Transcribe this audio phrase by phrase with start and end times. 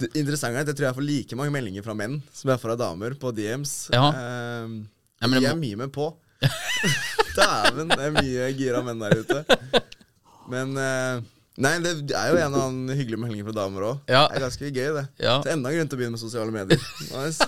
[0.00, 2.60] Det interessante er at jeg tror jeg får like mange meldinger fra menn som jeg
[2.62, 3.74] får av damer på DMs.
[3.94, 4.06] Ja.
[4.16, 4.80] Ehm,
[5.20, 6.06] Ja, men de er mye med på.
[7.36, 9.42] Dæven, det er mye gira menn der ute.
[10.50, 11.20] Men uh,
[11.60, 13.98] Nei, det er jo en og annen hyggelig melding fra damer òg.
[14.08, 14.22] Ja.
[14.30, 15.02] Det er ganske gøy, det.
[15.20, 15.34] Ja.
[15.44, 16.80] Så enda en grunn til å begynne med sosiale medier.
[17.12, 17.44] Nice.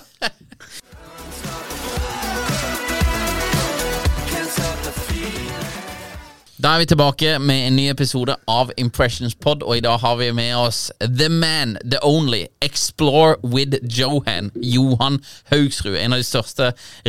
[6.62, 10.14] Da er vi tilbake med en ny episode av Impressions Pod, og i dag har
[10.20, 14.52] vi med oss The Man, The Only, Explore with Johan.
[14.54, 15.18] Johan
[15.50, 16.68] Haugsrud, en av de største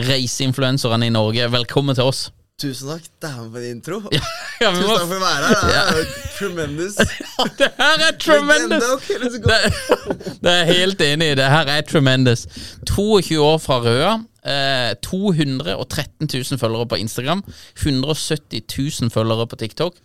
[0.09, 1.51] reiseinfluenserne i Norge.
[1.53, 2.23] Velkommen til oss.
[2.57, 3.05] Tusen takk.
[3.21, 4.01] Dæven, for en intro.
[4.09, 4.25] Ja,
[4.63, 5.61] ja, Tusen takk for å være her.
[5.69, 6.99] Det er jo tremendous.
[7.61, 8.89] Det her er tremendous!
[8.89, 9.37] Legende.
[9.37, 9.47] Ok.
[9.53, 11.39] Det, det er helt enig i.
[11.43, 12.47] Det her er tremendous.
[12.89, 14.17] 22 år fra Røa.
[14.43, 17.43] Eh, 213 000 følgere på Instagram.
[17.79, 18.63] 170
[19.01, 19.95] 000 følgere på TikTok.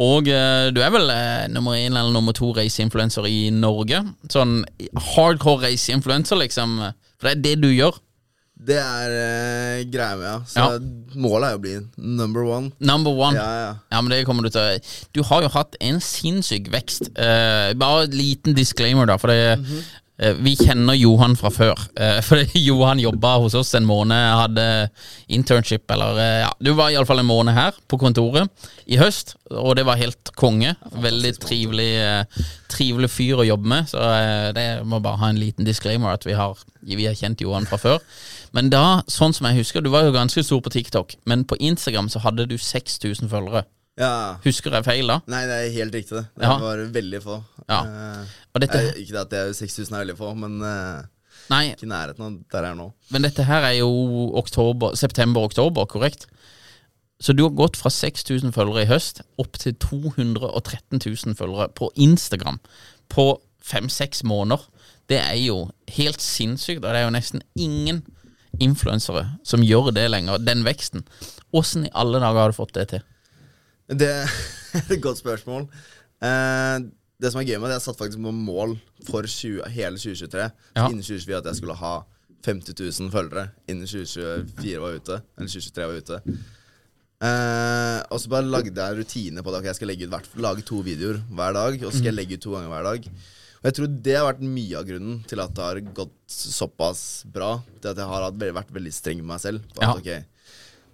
[0.00, 4.04] Og eh, du er vel eh, nummer én eller nummer to reiseinfluenser i Norge.
[4.32, 4.62] Sånn
[5.14, 6.78] hardcore reiseinfluenser, liksom.
[7.20, 7.98] For det er det du gjør.
[8.60, 10.38] Det er eh, greia med, ja.
[10.44, 10.80] Så Ja.
[11.16, 12.68] målet er jo å bli number one.
[12.84, 13.32] Number one.
[13.38, 13.70] Ja, ja.
[13.92, 14.82] Ja, men det kommer Du til
[15.16, 17.08] Du har jo hatt en sinnssyk vekst.
[17.16, 19.16] Eh, bare en liten disclaimer, da.
[19.16, 19.80] For det, eh,
[20.20, 21.80] vi kjenner Johan fra før.
[21.96, 24.66] Eh, for Johan jobba hos oss en måned, hadde
[25.32, 28.50] internship, eller eh, ja, Du var iallfall en måned her på kontoret
[28.90, 30.74] i høst, og det var helt konge.
[31.00, 35.40] Veldig trivelig, eh, trivelig fyr å jobbe med, så eh, det må bare ha en
[35.40, 38.00] liten disclaimer at vi har, vi har kjent Johan fra før.
[38.56, 41.58] Men da, sånn som jeg husker, du var jo ganske stor på TikTok, men på
[41.60, 43.64] Instagram så hadde du 6000 følgere.
[44.00, 44.10] Ja.
[44.44, 45.18] Husker jeg feil da?
[45.30, 46.26] Nei, det er helt riktig, det.
[46.40, 46.56] Det Ja.
[46.58, 47.38] var veldig få.
[47.68, 47.80] Ja.
[47.84, 48.24] Eh,
[48.54, 51.02] Og dette, eh, ikke det at det er 6000 er veldig få, men eh,
[51.52, 52.92] nei, ikke i nærheten av der jeg er nå.
[53.12, 53.90] men dette her er jo
[54.40, 56.26] oktober, september-oktober, korrekt?
[57.20, 61.90] Så du har gått fra 6000 følgere i høst opp til 213 000 følgere på
[62.00, 62.58] Instagram
[63.12, 63.26] på
[63.62, 64.64] fem-seks måneder.
[65.06, 68.02] Det er jo helt sinnssykt, og det er jo nesten ingen
[68.58, 71.04] influensere som gjør det lenger, den veksten.
[71.52, 73.02] Åssen i alle dager har du fått det til?
[73.90, 74.30] Det er
[74.94, 75.66] et godt spørsmål.
[76.22, 76.78] Eh,
[77.20, 78.76] det som er gøy med det, jeg satt faktisk på mål
[79.08, 80.46] for 20, hele 2023.
[80.76, 80.86] Ja.
[80.88, 81.94] Innen 2024 at jeg skulle ha
[82.46, 85.18] 50 000 følgere innen 2024 var ute.
[85.36, 86.20] Eller 2023 var ute.
[87.20, 89.60] Eh, og så bare lagde jeg rutine på det.
[89.60, 91.76] Okay, jeg skal legge ut hvert, lage to videoer hver dag.
[91.84, 93.10] Og så skal jeg legge ut to ganger hver dag.
[93.60, 97.02] Og jeg tror det har vært mye av grunnen til at det har gått såpass
[97.28, 97.58] bra.
[97.82, 99.66] Til at jeg har vært veldig streng med meg selv.
[99.74, 99.96] På at, Ja.
[99.98, 100.39] ok,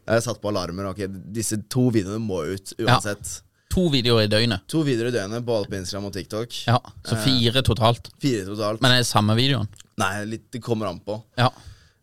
[0.07, 0.91] jeg satt på alarmer.
[0.93, 1.03] Ok,
[1.35, 3.41] disse to videoene må ut uansett.
[3.77, 4.63] To videoer i døgnet.
[4.73, 6.55] To videoer i døgnet, både på Instagram og TikTok.
[6.71, 8.09] Ja, Så fire totalt.
[8.23, 8.81] Fire totalt.
[8.81, 9.69] Men er det samme videoen?
[10.01, 11.19] Nei, litt, det kommer an på.
[11.37, 11.51] Ja.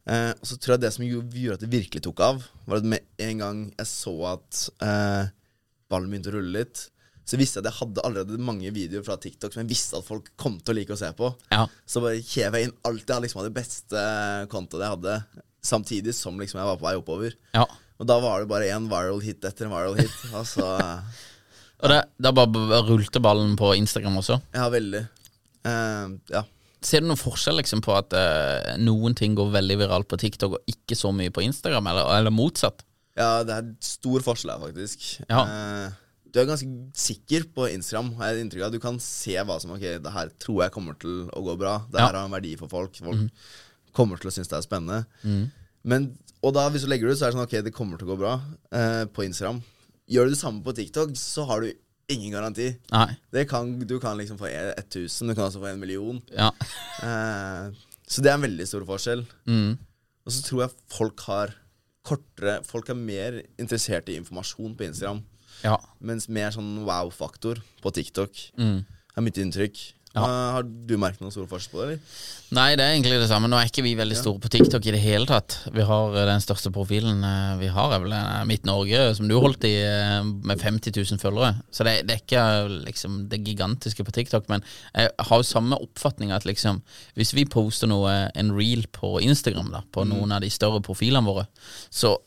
[0.06, 2.90] Eh, og så tror jeg det som gjorde at det virkelig tok av, var at
[2.92, 5.32] med en gang jeg så at eh,
[5.90, 6.90] ballen begynte å rulle litt,
[7.24, 10.04] så visste jeg at jeg hadde allerede mange videoer fra TikTok som jeg visste at
[10.06, 11.30] folk kom til å like å se på.
[11.56, 11.64] Ja.
[11.88, 14.04] Så bare kjev jeg inn alt jeg hadde liksom det beste
[14.52, 15.16] kontoet jeg hadde,
[15.64, 17.40] samtidig som liksom jeg var på vei oppover.
[17.56, 17.66] ja.
[18.04, 20.12] Og da var det bare én viral hit etter en viral hit.
[20.40, 20.66] Altså,
[21.84, 24.40] Og det, da bare Rulte rullte ballen på Instagram også.
[24.56, 25.06] ja, veldig.
[25.64, 26.44] Uh, ja.
[26.84, 30.58] Ser du noen forskjell liksom på at uh, noen ting går veldig viralt på TikTok
[30.58, 32.84] og ikke så mye på Instagram, eller, eller motsatt?
[33.16, 35.06] Ja, det er stor forskjell her, faktisk.
[35.30, 35.44] Ja.
[35.48, 36.04] Uh,
[36.34, 36.68] du er ganske
[36.98, 38.74] sikker på Instagram, har jeg inntrykk av.
[38.76, 41.78] Du kan se hva som Ok, det her tror jeg kommer til å gå bra.
[41.92, 42.08] Det Ja.
[42.10, 42.98] her har en verdi for folk.
[43.00, 43.30] Folk
[43.94, 45.04] kommer til å synes det er spennende.
[45.24, 45.44] Mm.
[45.86, 46.08] Men,
[46.44, 48.08] og da, hvis du legger det ut, så er det sånn Ok, det kommer til
[48.10, 48.34] å gå bra
[48.76, 49.62] eh, på Instagram.
[50.12, 51.72] Gjør du det samme på TikTok, så har du
[52.12, 52.66] ingen garanti.
[52.92, 53.08] Nei.
[53.32, 56.20] Det kan, du kan liksom få 1000, du kan også få en million.
[56.36, 56.50] Ja.
[57.02, 57.72] Eh,
[58.12, 59.24] så det er en veldig stor forskjell.
[59.48, 59.78] Mm.
[60.28, 61.56] Og så tror jeg folk har
[62.04, 65.22] kortere Folk er mer interessert i informasjon på Instagram.
[65.64, 65.78] ja.
[66.04, 68.84] Mens mer sånn wow-faktor på TikTok Mm.
[69.16, 69.80] er mitt inntrykk.
[70.14, 70.24] Ja.
[70.54, 72.18] Har du merket noen stor forskjell på det, eller?
[72.54, 73.48] Nei, det er egentlig det samme.
[73.50, 75.56] Nå er ikke vi veldig store på TikTok i det hele tatt.
[75.74, 79.34] Vi har eh, den største profilen eh, vi har, er vel eh, Midt-Norge, som du
[79.42, 79.74] holdt i
[80.46, 81.56] med 50 000 følgere.
[81.74, 82.44] Så det, det er ikke
[82.84, 84.62] liksom det gigantiske på TikTok, men
[84.94, 86.84] jeg har jo samme oppfatning at liksom
[87.18, 91.26] hvis vi poster noe, en reel på Instagram, da, på noen av de større profilene
[91.26, 91.48] våre,
[91.90, 92.20] så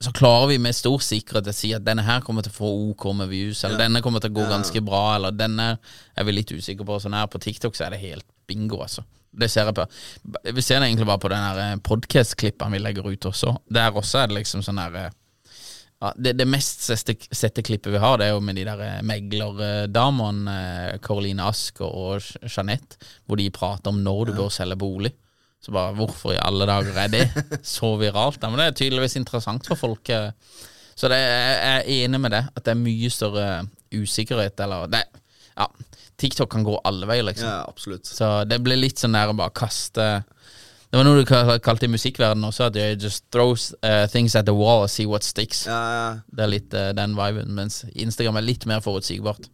[0.00, 2.70] så klarer vi med stor sikkerhet å si at denne her kommer til å få
[2.90, 6.34] OK med views, eller denne kommer til å gå ganske bra, eller denne er vi
[6.36, 6.98] litt usikre på.
[7.00, 9.06] Sånn her på TikTok så er det helt bingo, altså.
[9.36, 9.84] Det ser jeg på.
[10.56, 13.56] Vi ser det egentlig bare på den her podkast-klippen vi legger ut også.
[13.72, 15.10] Der også er det liksom sånn her eh,
[16.00, 18.82] ja, det, det mest sette, sette klippet vi har, det er jo med de der
[18.84, 24.76] eh, meglerdamene, eh, Caroline Ask og Jeanette, hvor de prater om når du bør selge
[24.80, 25.12] bolig.
[25.66, 27.24] Så bare, hvorfor i alle dager er det
[27.66, 28.38] så viralt?
[28.38, 28.50] Da?
[28.52, 30.08] Men det er tydeligvis interessant for folk.
[30.14, 30.30] eh.
[30.96, 33.48] Så det, jeg er enig med det, at det er mye større
[33.92, 35.02] usikkerhet, eller det,
[35.56, 35.66] Ja,
[36.20, 37.48] TikTok kan gå alle veier, liksom.
[37.48, 38.06] Ja, absolutt.
[38.06, 40.06] Så det blir litt sånn der å bare kaste
[40.86, 41.26] Det var noe du
[41.64, 45.04] kalte i musikkverdenen også, at you just throws uh, things at the wall and see
[45.10, 45.64] what sticks.
[45.66, 46.06] Ja, ja.
[46.30, 49.50] Det er litt uh, den viben, mens Instagram er litt mer forutsigbart.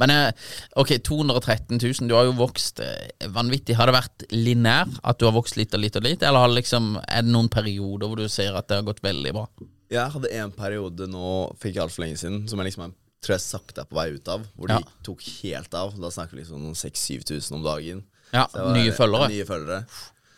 [0.00, 0.32] Men eh,
[0.80, 3.76] ok, 213 000, du har jo vokst eh, vanvittig.
[3.78, 6.52] Har det vært linær, at du har vokst litt og litt og litt, eller har
[6.52, 9.46] det liksom, er det noen perioder hvor du ser at det har gått veldig bra?
[9.92, 11.32] Jeg hadde en periode nå,
[11.62, 12.94] fikk jeg altfor lenge siden, som jeg liksom
[13.24, 14.42] tror jeg sakte er på vei ut av.
[14.58, 14.76] Hvor de
[15.06, 15.94] tok helt av.
[15.96, 18.02] Da snakker vi liksom om 6000-7000 om dagen.
[18.34, 19.28] Ja, var- nye følgere.
[19.32, 19.78] Nye følgere.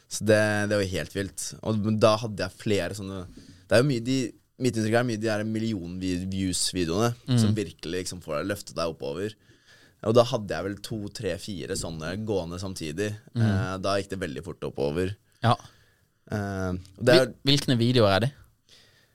[0.07, 0.39] Så det,
[0.71, 1.47] det var helt vilt.
[1.67, 3.25] Og da hadde jeg flere sånne
[3.67, 4.19] Det er jo mye de
[4.59, 7.39] Mitt inntrykk er mye de million-views-videoene Mm.
[7.39, 9.35] som virkelig liksom får deg løftet deg oppover.
[10.07, 13.11] Og da hadde jeg vel to, tre, fire sånne gående samtidig.
[13.35, 13.43] Mm.
[13.43, 15.17] Eh, da gikk det veldig fort oppover.
[15.43, 15.57] Ja.
[16.31, 16.73] Eh,
[17.07, 18.33] er Hvilke videoer er det?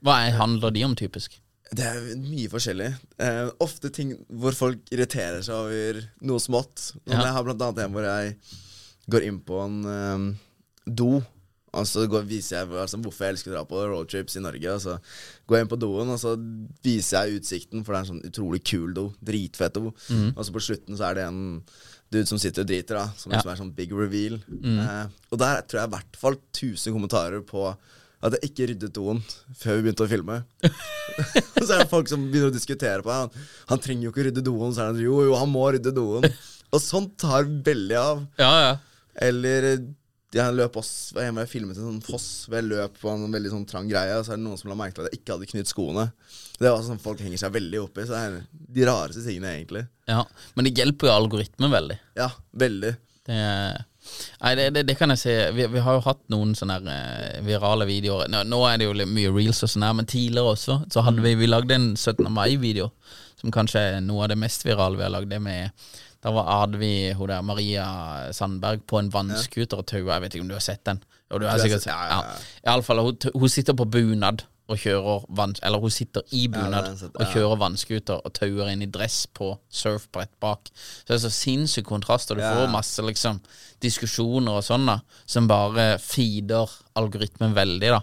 [0.02, 1.38] Hva er, handler de om, typisk?
[1.72, 2.90] Det er mye forskjellig.
[3.18, 6.92] Eh, ofte ting hvor folk irriterer seg over noe smått.
[7.06, 7.22] Når Ja.
[7.24, 8.36] Jeg har blant annet en hvor jeg
[9.08, 10.38] går inn på en um,
[10.86, 11.22] do,
[11.72, 14.74] og så går, viser jeg altså, hvorfor jeg elsker å dra på roadtrips i Norge.
[14.74, 14.96] Og så
[15.48, 16.34] går jeg inn på doen, og så
[16.84, 19.06] viser jeg utsikten, for det er en sånn utrolig kul do.
[19.24, 19.94] Dritfett do.
[20.12, 20.34] Mm.
[20.36, 21.40] Og så på slutten så er det en
[22.12, 23.06] dude som sitter og driter, da.
[23.16, 23.38] Som Ja.
[23.40, 24.36] liksom er sånn big reveal.
[24.52, 24.78] Mm.
[24.84, 27.64] Eh, og der tror jeg i hvert fall 1000 kommentarer på
[28.22, 29.18] at jeg ikke ryddet doen
[29.58, 30.36] før vi begynte å filme.
[31.58, 33.16] Og så er det folk som begynner å diskutere på det.
[33.18, 34.70] Han, han trenger jo ikke rydde doen.
[34.76, 36.28] Så er det jo, jo, han må rydde doen.
[36.72, 38.22] Og sånt tar veldig av.
[38.38, 38.76] Ja, ja.
[39.26, 39.82] Eller eh,
[40.38, 43.52] jeg løp også, jeg og filmet en sånn foss hvor jeg løp på en veldig
[43.52, 45.36] sånn trang greie, og så er det noen som la merke til at jeg ikke
[45.36, 46.06] hadde knytt skoene.
[46.56, 48.06] Det var sånn folk henger seg veldig opp i.
[48.08, 48.36] Så det er
[48.78, 49.86] de rareste tingene, egentlig.
[50.08, 50.22] ja.
[50.56, 51.98] Men det hjelper jo algoritmen veldig.
[52.16, 52.30] Ja,
[52.64, 52.92] veldig.
[53.28, 53.40] Det,
[54.42, 55.34] nei, det, det, det kan jeg si.
[55.58, 58.30] Vi, vi har jo hatt noen sånne her, eh, virale videoer.
[58.32, 61.24] Nå, nå er det jo mye reels og sånn her, men tidligere også så hadde
[61.24, 62.24] vi, vi lagde en 17.
[62.32, 62.88] mai-video,
[63.42, 65.30] som kanskje er noe av det mest virale vi har lagd.
[65.30, 65.92] Det med
[66.22, 67.86] Da var, hadde vi hun der Maria
[68.32, 70.14] Sandberg på en vannskuter og taua.
[70.16, 71.00] Jeg vet ikke om du har sett den?
[71.32, 72.62] Jo, du har sikkert sett- ja, ja, ja, ja.
[72.62, 75.56] I alle fall, hun, hun sitter på bunad og kjører vann...
[75.66, 79.50] Eller hun sitter i bunad ja, og kjører vannskuter og tauer inn i dress på
[79.68, 80.70] surfbrett bak.
[80.76, 82.52] Så det er så sinnssyk kontrast, og du Ja.
[82.54, 83.40] får masse liksom
[83.82, 88.00] diskusjoner og sånn da som bare feeder algoritmen veldig, da.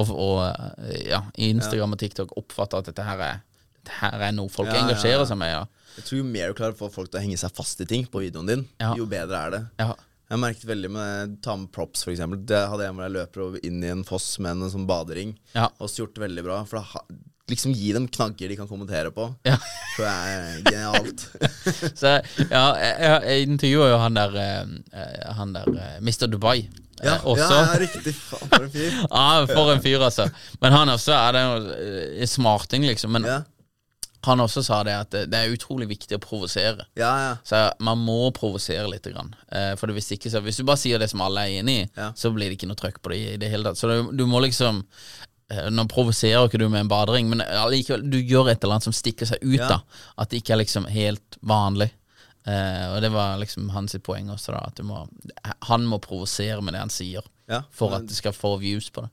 [0.00, 3.40] Og, og ja, Instagram og TikTok oppfatter at dette her er
[3.80, 5.54] Dette her er noe folk engasjerer seg med.
[5.54, 5.60] Ja.
[5.96, 7.86] Jeg tror jo mer du klarer å få folk til å henge seg fast i
[7.90, 8.94] ting på videoen din, Ja.
[8.96, 9.62] jo bedre er det.
[9.82, 9.94] Ja.
[10.30, 12.44] Jeg merket veldig med ta med props, eksempel.
[12.46, 15.32] Det hadde jeg hvor jeg løper inn i en foss med en sånn badering.
[15.56, 15.68] Ja.
[15.82, 16.60] Også gjort det veldig bra.
[16.70, 17.02] For da
[17.50, 19.24] liksom gi dem knagger de kan kommentere på.
[19.42, 19.56] Ja.
[19.96, 21.24] Så det er genialt.
[21.98, 22.12] Så
[22.46, 22.94] ja, jeg,
[23.26, 26.28] jeg, intervjua jo han der eh, eh, Han der uh, Mr.
[26.30, 26.68] Dubai.
[27.02, 27.50] ja, eh, også.
[27.50, 28.14] ja, riktig.
[28.14, 29.00] Faen, for en fyr.
[29.10, 30.28] Ja, for en fyr, altså.
[30.62, 31.72] Men han også er det en
[32.22, 33.10] eh, smarting, liksom.
[33.18, 33.40] Men Ja,
[34.26, 36.86] han også sa det at det, er utrolig viktig å provosere.
[36.98, 37.10] ja.
[37.24, 37.30] ja.
[37.44, 39.06] Så man må provosere litt.
[39.10, 39.32] Grann.
[39.48, 41.86] Eh, for hvis ikke så Hvis du bare sier det som alle er enig i,
[41.96, 42.12] Ja.
[42.14, 43.80] så blir det ikke noe trøkk på det i det hele tatt.
[43.80, 44.82] Så du, du må liksom
[45.50, 48.90] eh, Nå provoserer ikke du med en badering, men allikevel, du gjør et eller annet
[48.90, 49.62] som stikker seg ut.
[49.62, 49.80] Da
[50.20, 51.88] At det ikke er liksom helt vanlig.
[52.44, 54.66] Eh, og det var liksom hans poeng også, da.
[54.68, 55.06] At du må,
[55.70, 57.64] han må provosere med det han sier, ja.
[57.72, 59.10] for at det skal få views på det.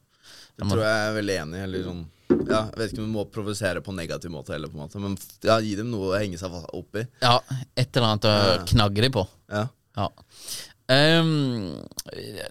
[0.57, 1.81] Det tror jeg er veldig enig i.
[1.85, 4.77] Sånn Ja, jeg vet ikke om du må provosere på en negativ måte heller, på
[4.79, 4.99] en måte.
[5.03, 5.17] Men
[5.47, 7.05] ja, gi dem noe å henge seg opp i.
[7.23, 7.37] Ja,
[7.75, 8.57] et eller annet å Ja.
[8.73, 9.27] knagge dem på.
[9.51, 9.67] Ja.
[9.97, 10.09] Ja.
[10.87, 11.83] Um,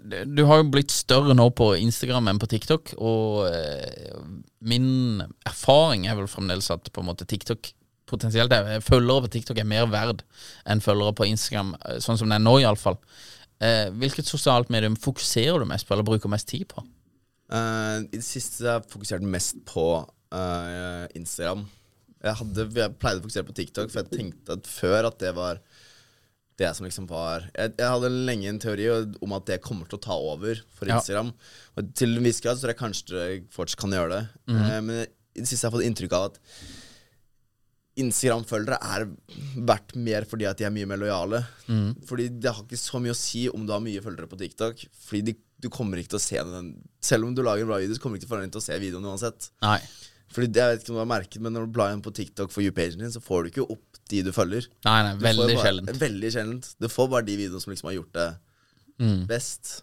[0.04, 4.26] du- har jo blitt større nå på Instagram enn på TikTok, og uh,
[4.60, 7.70] min erfaring er vel fremdeles at på en måte TikTok
[8.06, 10.20] potensielt er, Følgere på TikTok er mer verd
[10.68, 12.98] enn følgere på Instagram, eh, sånn som det er nå iallfall.
[13.58, 16.84] Uh, hvilket sosialt medium fokuserer du mest på, eller bruker mest tid på?
[17.52, 19.84] Eh, I det siste har jeg fokusert mest på
[20.34, 21.66] uh, Instagram.
[22.24, 25.34] Jeg, hadde, jeg pleide å fokusere på TikTok, for jeg tenkte at før at det
[25.36, 25.60] var
[26.56, 28.86] det som liksom var Jeg, jeg hadde lenge en teori
[29.20, 30.96] om at det kommer til å ta over for Ja.
[30.96, 31.34] Instagram.
[31.76, 34.24] Og til en viss grad så tror jeg kanskje det fortsatt kan gjøre det.
[34.56, 36.40] Eh, men i det siste har jeg fått inntrykk av at
[37.96, 39.04] Instagram-følgere er
[39.68, 41.42] verdt mer fordi at de er mye mer lojale.
[42.08, 44.82] Fordi det har ikke så mye å si om du har mye følgere på TikTok.
[45.06, 46.66] Fordi de, du kommer ikke til å se den
[47.00, 48.76] Selv om du lager en bra video, så kommer du ikke til, til å se
[48.82, 49.50] videoen uansett.
[49.64, 49.78] Nei.
[50.34, 52.50] Fordi Jeg vet ikke om du har merket, men når du blar inn på TikTok
[52.52, 54.66] for you-pagen din, så får du ikke opp de du følger.
[54.84, 56.00] Nei, nei, veldig bare, sjeldent.
[56.02, 56.68] Veldig sjeldent.
[56.82, 58.28] Du får bare de videoene som liksom har gjort det
[58.98, 59.26] Mm.
[59.28, 59.82] best.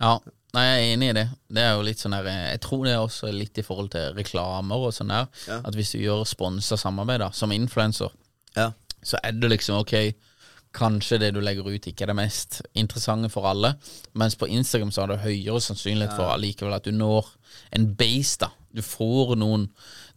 [0.00, 0.14] Ja,
[0.54, 1.24] nei, jeg er enig i det.
[1.52, 3.90] Det er jo litt sånn der eh, Jeg tror det er også litt i forhold
[3.92, 5.26] til reklamer og sånn der.
[5.48, 5.58] Ja.
[5.66, 8.10] At hvis du gjør sponsa samarbeid da, som influenser,
[8.56, 8.70] Ja.
[9.04, 9.92] så er det liksom ok
[10.78, 13.72] Kanskje det du legger ut ikke er det mest interessante for alle,
[14.18, 17.26] mens på Instagram så har du høyere sannsynlighet for allikevel at du når
[17.74, 18.52] en base, da.
[18.68, 19.70] Du får noen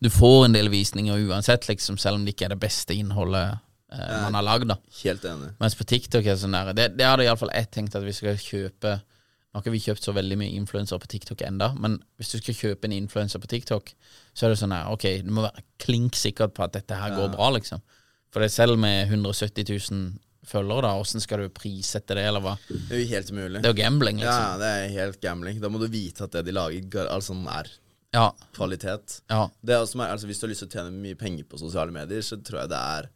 [0.03, 3.57] Du får en del visninger uansett, liksom, selv om det ikke er det beste innholdet
[3.93, 4.77] eh, man har lagd, da.
[5.03, 5.53] Helt enig.
[5.61, 8.37] Mens på TikTok er sånn der Det, det hadde iallfall jeg tenkt at vi skal
[8.41, 12.31] kjøpe Nå har ikke vi kjøpt så veldig mye influensere på TikTok enda men hvis
[12.31, 13.89] du skal kjøpe en influenser på TikTok,
[14.31, 17.17] så er det sånn her Ok, du må være klink sikker på at dette her
[17.17, 17.83] går bra, liksom.
[18.31, 22.55] For det selv med 170 000 følgere, da, åssen skal du prissette det, eller hva?
[22.67, 23.61] Det er jo helt umulig.
[23.61, 24.59] Det er jo gambling, Ja, liksom.
[24.59, 25.59] det er helt gambling.
[25.61, 27.69] Da må du vite at det de lager, altså er
[28.13, 28.31] Ja.
[28.53, 29.21] kvalitet.
[29.29, 29.49] Ja.
[29.63, 31.91] Det er også, altså Hvis du har lyst til å tjene mye penger på sosiale
[31.91, 33.09] medier, så tror jeg det er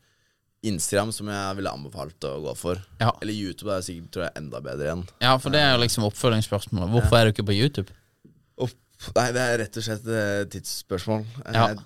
[0.66, 2.80] Instagram som jeg ville anbefalt å gå for.
[3.00, 3.12] Ja.
[3.22, 5.04] Eller YouTube er sikkert tror jeg, enda bedre igjen.
[5.22, 6.90] ja, for det er jo liksom oppfølgingsspørsmålet.
[6.94, 7.92] Hvorfor er du ikke på YouTube?
[8.58, 8.72] Opp,
[9.16, 11.26] nei, det er rett og slett et tidsspørsmål.
[11.54, 11.68] Ja.
[11.74, 11.78] Jeg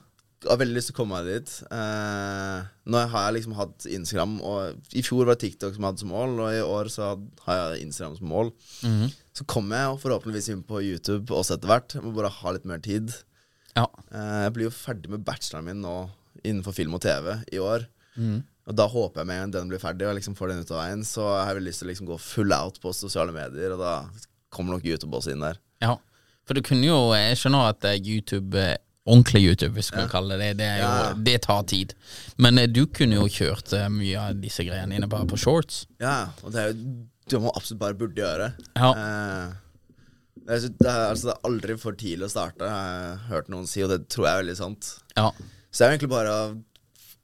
[0.48, 1.54] har veldig lyst til å komme meg dit.
[1.76, 6.04] Eh, nå har jeg liksom hatt Instagram, og i fjor var det TikTok som hadde
[6.04, 7.10] som mål, og i år så
[7.46, 8.54] har jeg Instagram som mål.
[8.88, 9.10] Mhm.
[9.40, 11.94] Så kommer jeg forhåpentligvis inn på YouTube også etter hvert.
[11.96, 13.12] Jeg må bare ha litt mer tid.
[13.76, 13.86] Ja.
[14.12, 15.98] Eh, jeg blir jo ferdig med bacheloren min nå
[16.44, 17.88] innenfor film og TV i år.
[18.16, 18.44] Mm.
[18.70, 20.72] Og da håper jeg med en gang den blir ferdig, og liksom får den ut
[20.72, 22.94] av veien, så jeg har jeg veldig lyst til å liksom gå full out på
[22.94, 23.94] sosiale medier, og da
[24.54, 25.58] kommer nok YouTube også inn der.
[25.82, 25.96] Ja,
[26.46, 28.78] for du kunne jo Jeg skjønner at eh, YouTube eh,
[29.10, 30.68] Ordentlig YouTube, hvis vi skal kalle det det.
[30.82, 30.90] Jo,
[31.26, 31.96] det tar tid.
[32.38, 35.84] Men eh, du kunne jo kjørt eh, mye av disse greiene dine bare på shorts.
[36.04, 36.94] Ja, og det er jo
[37.30, 38.52] det man absolutt bare burde gjøre.
[38.78, 38.92] Ja.
[38.94, 39.50] Eh,
[40.40, 43.18] det, er, så- det, er, altså, det er aldri for tidlig å starte, har jeg
[43.34, 44.94] hørt noen si, og det tror jeg er veldig sant.
[45.18, 45.28] Ja.
[45.70, 46.46] Så det er egentlig bare å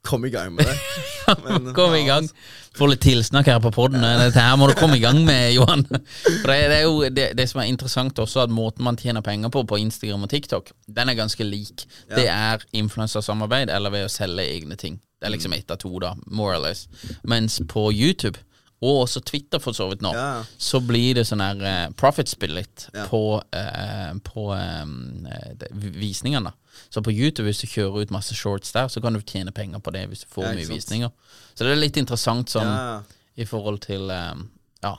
[0.05, 0.75] komme i gang med det.
[1.45, 2.29] Men, Kom i gang.
[2.75, 4.03] Få litt tilsnakk her på poden.
[4.03, 5.85] Dette her må du komme i gang med, Johan.
[5.89, 9.23] For det, det er jo det, det som er interessant også, at måten man tjener
[9.25, 11.85] penger på på Instagram og TikTok, den er ganske lik.
[12.11, 14.99] Det er influensersamarbeid eller ved å selge egne ting.
[15.21, 15.59] Det er liksom Mm.
[15.59, 16.87] ett av to, da, more or less.
[17.23, 18.37] Mens på YouTube,
[18.83, 20.43] og også Twitter for så vidt nå, Ja.
[20.59, 23.05] så blir det sånn her uh, profit spillet Ja.
[23.07, 25.25] på, uh, på um,
[25.73, 26.51] visningene.
[26.89, 29.79] Så på YouTube, hvis du kjører ut masse shorts der, så kan du tjene penger
[29.79, 30.75] på det hvis du får Ja, mye sant.
[30.77, 31.11] visninger.
[31.55, 33.03] Så det er litt interessant sånn Ja.
[33.37, 34.49] i forhold til um,
[34.83, 34.97] Ja,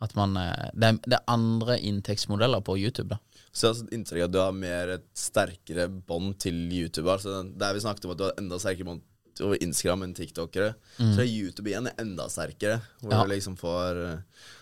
[0.00, 3.18] at man eh, det, er, det er andre inntektsmodeller på YouTube, da.
[3.52, 7.08] Så jeg har fått inntrykk av at du har mer et sterkere bånd til YouTube.
[7.08, 9.00] Altså, der vi snakket om at du har enda sterkere bånd
[9.40, 12.78] over Instagram enn TikTokere, så er YouTube igjen enda sterkere.
[13.02, 13.22] Hvor Ja.
[13.24, 14.18] du liksom får eh,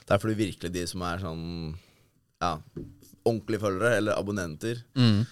[0.07, 1.77] Der får du virkelig de som er sånn
[2.43, 2.59] Ja,
[3.25, 4.83] ordentlige følgere, eller abonnenter.
[4.97, 5.25] Eh,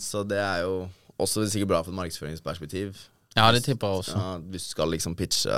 [0.00, 2.94] så det er jo også sikkert bra for et markedsføringsperspektiv.
[3.36, 4.18] Ja, det tipper jeg også.
[4.18, 5.50] Ja, hvis du skal liksom pitche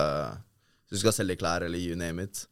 [0.90, 2.46] du skal selge klær eller you name it.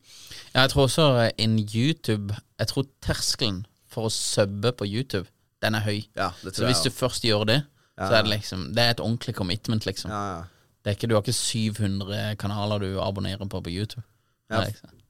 [0.54, 5.26] Ja, jeg tror også in YouTube Jeg tror terskelen for å subbe på YouTube,
[5.62, 6.02] den er høy.
[6.16, 7.62] Ja, det Så tror hvis du først gjør det,
[7.98, 8.18] så Ja.
[8.18, 10.10] er det liksom Det er et ordentlig commitment, liksom.
[10.10, 10.42] Ja, ja.
[10.84, 14.02] Det er ikke, du har ikke 700 kanaler du abonnerer på på YouTube.
[14.50, 14.64] Ja,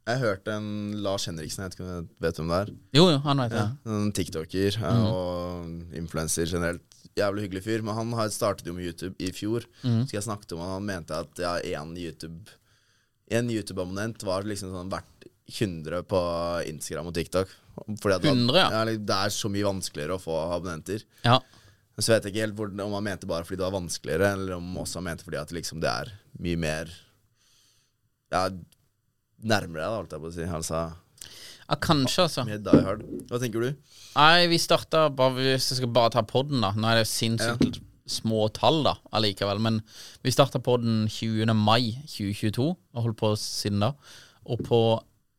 [0.06, 0.68] Jeg hørte en
[1.02, 2.68] Lars Henriksen, jeg vet ikke om du vet hvem det er.
[2.94, 3.62] Jo, jo, han vet det.
[3.64, 6.84] Ja, en tiktoker ja, og influenser generelt.
[7.16, 7.82] Jævlig hyggelig fyr.
[7.82, 9.66] Men han har startet jo med YouTube i fjor.
[9.82, 12.54] Så jeg snakket om han, han mente at ja, en YouTube
[13.26, 16.20] En YouTube-abonnent var liksom sånn verdt 100 på
[16.70, 17.50] Instagram og TikTok.
[18.02, 18.68] Fordi at 100, ja.
[18.70, 18.84] ja.
[19.10, 21.02] Det er så mye vanskeligere å få abonnenter.
[21.26, 21.40] Ja.
[21.98, 24.56] Så vet jeg ikke helt hvor, om han mente bare fordi det var vanskeligere, eller
[24.58, 26.94] om også han mente fordi at liksom det er mye mer
[28.30, 28.48] Ja,
[29.42, 30.46] nærmere deg, holdt jeg på å si.
[30.58, 30.84] Altså
[31.66, 32.44] Ja, kanskje, altså.
[32.46, 33.02] Mer die hard.
[33.30, 33.72] Hva tenker du?
[34.16, 36.72] Nei, vi starta Hvis jeg skal bare ta podden, da.
[36.76, 39.58] Nå er det sinnssykt små tall, da, allikevel.
[39.62, 39.80] Men
[40.22, 41.50] vi starta podden 20.
[41.58, 43.92] mai 2022, og holdt på siden da.
[44.46, 44.80] Og på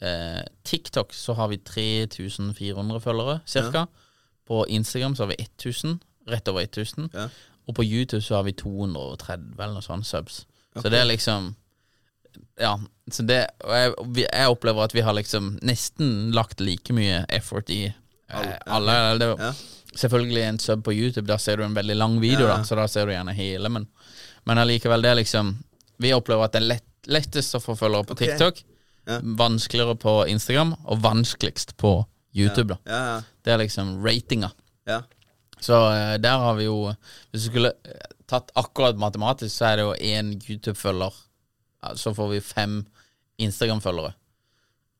[0.03, 3.85] eh, TikTok så har vi 3400 følgere, cirka.
[4.47, 5.99] På Instagram så har vi 1000.
[6.27, 7.09] Rett over 1000.
[7.13, 7.29] Ja.
[7.67, 10.45] Og på YouTube så har vi 230 eller noe sånt subs.
[10.77, 11.53] Så det er liksom
[12.59, 12.79] Ja.
[13.11, 17.85] Så det jeg, jeg opplever at vi har liksom nesten lagt like mye effort i
[17.87, 18.95] eh, alle.
[19.19, 19.53] det, Ja.
[19.97, 22.57] Selvfølgelig en sub på YouTube, da ser du en veldig lang video, Ja.
[22.57, 23.87] da, så da ser du gjerne hele, men,
[24.45, 25.55] men allikevel, det er liksom
[25.97, 28.27] Vi opplever at det er lett, lettest å få følgere på okay.
[28.35, 28.59] TikTok,
[29.39, 33.21] vanskeligere på Instagram, og vanskeligst på YouTube, da.
[33.41, 34.51] Det er liksom ratinga.
[34.85, 35.01] ja.
[35.59, 36.93] Så eh, der har vi jo
[37.31, 41.15] Hvis du skulle eh, tatt akkurat matematisk, så er det jo én YouTube-følger.
[41.95, 42.79] Så får vi fem
[43.39, 44.13] Instagram-følgere.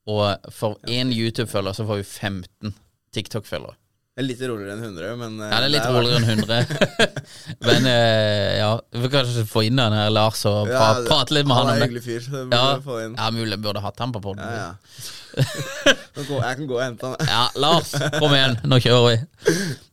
[0.08, 2.74] Og for én YouTube-følger så får vi 15
[3.18, 3.76] TikTok-følgere.
[4.18, 6.40] Det er litt roligere enn 100, men eh, Ja, det er litt er- roligere enn
[6.40, 7.18] 100.
[7.68, 11.36] Men eh, ja, vi får kanskje få inn han her Lars og Ja, det- prate
[11.38, 11.84] litt med han Han er det.
[11.84, 13.14] en hyggelig fyr, så Ja, få inn.
[13.20, 14.42] ja mulig jeg burde hatt han på poden.
[14.42, 14.72] Ja, Ja,
[16.18, 17.28] Jeg kan gå og hente han.
[17.36, 19.18] ja, Lars, kom igjen, nå kjører vi.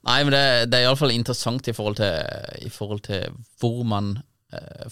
[0.09, 3.29] Nei, men det, det er iallfall interessant i forhold til, i forhold til
[3.61, 4.23] hvor man eh,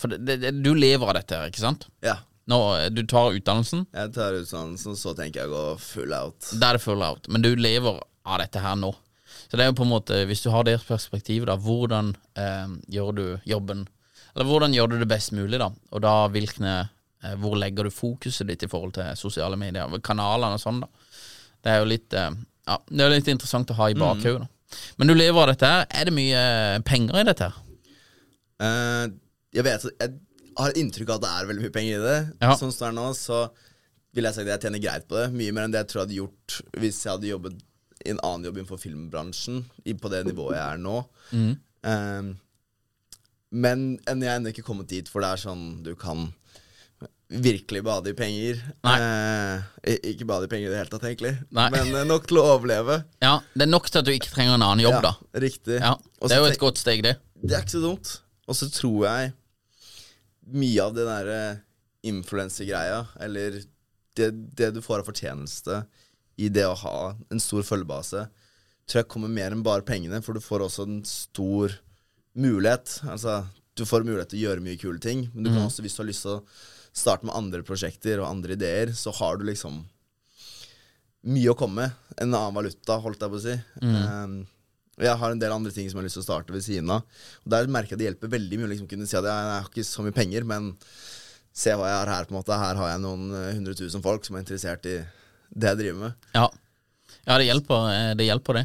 [0.01, 1.87] For det, det, du lever av dette her, ikke sant?
[2.05, 2.19] Ja.
[2.51, 6.49] Nå, eh, Du tar utdannelsen, Jeg tar utdannelsen, så tenker jeg å gå full out.
[6.59, 7.29] da er det full out.
[7.29, 8.93] Men du lever av dette her nå.
[9.49, 12.73] Så det er jo på en måte, hvis du har det perspektivet, da, hvordan eh,
[12.93, 13.87] gjør du jobben
[14.35, 15.71] Eller hvordan gjør du det best mulig, da?
[15.93, 20.57] Og da hvilke eh, Hvor legger du fokuset ditt i forhold til sosiale medier, kanalene
[20.57, 20.89] og sånn, da?
[21.63, 22.31] Det er jo litt eh,
[22.69, 24.49] Ja, det er litt interessant å ha i bakhodet.
[24.49, 24.79] Mm.
[24.97, 25.87] Men du lever av dette her.
[25.91, 26.43] Er det mye
[26.77, 27.49] eh, penger i dette?
[27.51, 27.61] her?
[28.63, 29.07] Eh,
[29.53, 30.15] jeg vet Jeg
[30.59, 32.19] har inntrykk av at det er veldig mye penger i det.
[32.45, 32.55] Ja.
[32.61, 33.43] Sånn som det er nå, så
[34.13, 35.27] vil jeg si at jeg tjener greit på det.
[35.33, 37.63] Mye mer enn det jeg tror jeg hadde gjort hvis jeg hadde jobbet
[38.03, 39.63] i en annen jobb innenfor filmbransjen,
[40.03, 40.97] på det nivået jeg er nå.
[41.31, 41.53] Mm.
[41.87, 42.31] Um,
[43.53, 46.31] men jeg er ennå ikke kommet dit, for det er sånn du kan
[47.33, 48.59] virkelig bade i penger.
[48.85, 51.69] Eh, ikke bade i penger i det hele tatt, egentlig, Nei.
[51.73, 52.99] men eh, nok til å overleve.
[53.25, 55.15] Ja, Det er nok til at du ikke trenger en annen jobb, da.
[55.41, 55.79] Riktig.
[55.81, 57.17] Ja, Det er jo et godt steg, det.
[57.41, 58.13] Det er ikke så dumt.
[58.51, 59.33] Og så tror jeg
[60.51, 61.43] mye av det derre
[62.07, 63.63] influensegreia, eller
[64.19, 65.83] det, det du får av fortjeneste
[66.41, 66.99] i det å ha
[67.31, 68.27] en stor følgebase,
[68.89, 71.77] tror jeg kommer mer enn bare pengene, for du får også en stor
[72.35, 72.99] mulighet.
[73.09, 73.43] Altså,
[73.79, 76.03] du får mulighet til å gjøre mye kule ting, men du kan også, hvis du
[76.03, 76.45] har lyst til å
[76.93, 79.85] starte med andre prosjekter og andre ideer, så har du liksom
[81.33, 82.17] mye å komme med.
[82.19, 83.55] En annen valuta, holdt jeg på å si.
[83.81, 84.43] Um,
[85.03, 86.63] og jeg har en del andre ting som jeg har lyst til å starte ved
[86.63, 87.03] siden av.
[87.43, 89.57] Og Der merker jeg det hjelper veldig mye å liksom kunne si at jeg, jeg
[89.59, 90.69] har ikke så mye penger, men
[91.53, 92.29] se hva jeg har her.
[92.29, 95.01] på en måte Her har jeg noen eh, hundre tusen folk som er interessert i
[95.53, 96.29] det jeg driver med.
[96.39, 96.47] Ja,
[97.27, 98.65] ja det, hjelper, eh, det hjelper, det.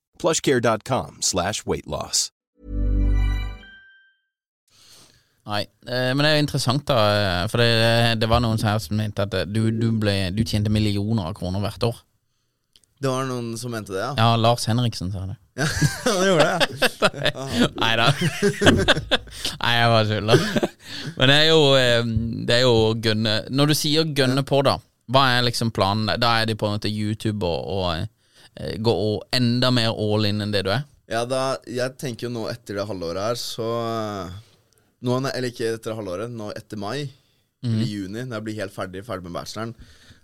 [0.21, 2.29] plushcare.com slash weight loss.
[5.41, 6.95] Nei, eh, men det er jo interessant, da.
[7.17, 10.43] eh, For det, det var noen her som mente at eh, du, du, ble, du
[10.45, 12.01] tjente millioner av kroner hvert år.
[13.01, 14.11] Det var noen som mente det, ja?
[14.19, 15.37] Ja, Lars Henriksen sa det.
[15.57, 15.65] Ja,
[16.21, 17.71] det gjorde det.
[17.81, 18.05] Nei da.
[19.63, 20.45] Nei, jeg bare tuller.
[21.17, 22.05] Men det er jo eh,
[22.47, 24.77] Det er jo gønne Når du sier gønne på, da,
[25.11, 26.13] hva er liksom planen?
[26.21, 28.05] Da er det på en måte YouTube og, og eh,
[28.79, 28.93] gå
[29.33, 30.85] enda mer all in enn det du er?
[31.11, 33.67] Ja, da, jeg tenker jo nå etter det halvåret her, så
[35.01, 37.09] nå, Eller ikke etter det halvåret, nå etter mai,
[37.61, 39.73] eller juni, når jeg blir helt ferdig, ferdig med bacheloren,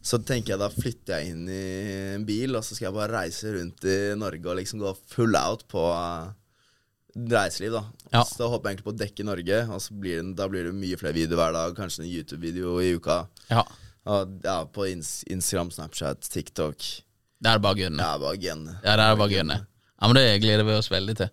[0.01, 1.63] så tenker jeg da flytter jeg inn i
[2.15, 5.35] en bil, og så skal jeg bare reise rundt i Norge og liksom gå full
[5.37, 6.29] out på eh,
[7.33, 7.83] reiseliv, da.
[8.13, 8.21] Ja.
[8.23, 10.69] Så da håper jeg egentlig på å dekke Norge, og så blir det, da blir
[10.69, 13.19] det mye flere videoer hver dag, kanskje en YouTube-video i uka.
[13.51, 13.65] Ja.
[14.07, 16.87] Og ja, på Instagram, Snapchat, TikTok.
[17.37, 17.97] Det er bare gunne.
[17.97, 18.77] Det Ja, bare gunne.
[18.83, 19.57] Ja, det er bare gunne.
[19.97, 21.29] Ja, men det gleder vi oss veldig til.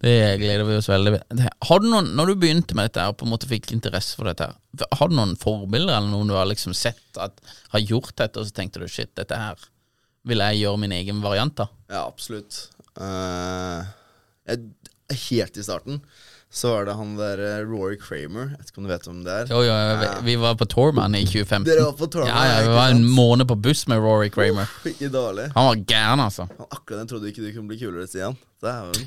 [0.00, 1.48] Det gleder vi oss veldig til.
[1.68, 4.16] Har du noen, Når du begynte med dette her, og på en måte fikk interesse
[4.16, 4.48] for dette,
[4.80, 7.40] her har du noen forbilder eller noen du har liksom sett at
[7.74, 9.60] har gjort dette, og så tenkte du shit, dette her
[10.28, 11.72] vil jeg gjøre min egen variant av?
[11.88, 12.68] Ja, absolutt.
[13.00, 13.84] Uh,
[14.48, 14.72] jeg,
[15.30, 16.02] helt i starten
[16.52, 18.48] så var det han der eh, Rory Kramer.
[18.50, 19.50] Jeg vet ikke om du vet om det er?
[19.52, 21.64] Jo, jo, vi, vi var på Tourman i 2015.
[21.68, 24.66] Dere var på Tourman, Ja, ja, vi var en måned på buss med Rory Kramer.
[24.90, 25.46] Ikke dårlig.
[25.54, 26.48] Han var gæren, altså.
[26.50, 28.34] Han, akkurat den trodde ikke du kunne bli kulere, Stian.
[28.64, 29.06] Dæven.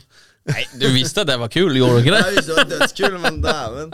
[0.53, 2.23] Nei, Du visste at jeg var kul, gjorde du ikke det?
[2.23, 2.37] Jeg det?
[2.39, 3.87] visste du var dødskul, men dæven.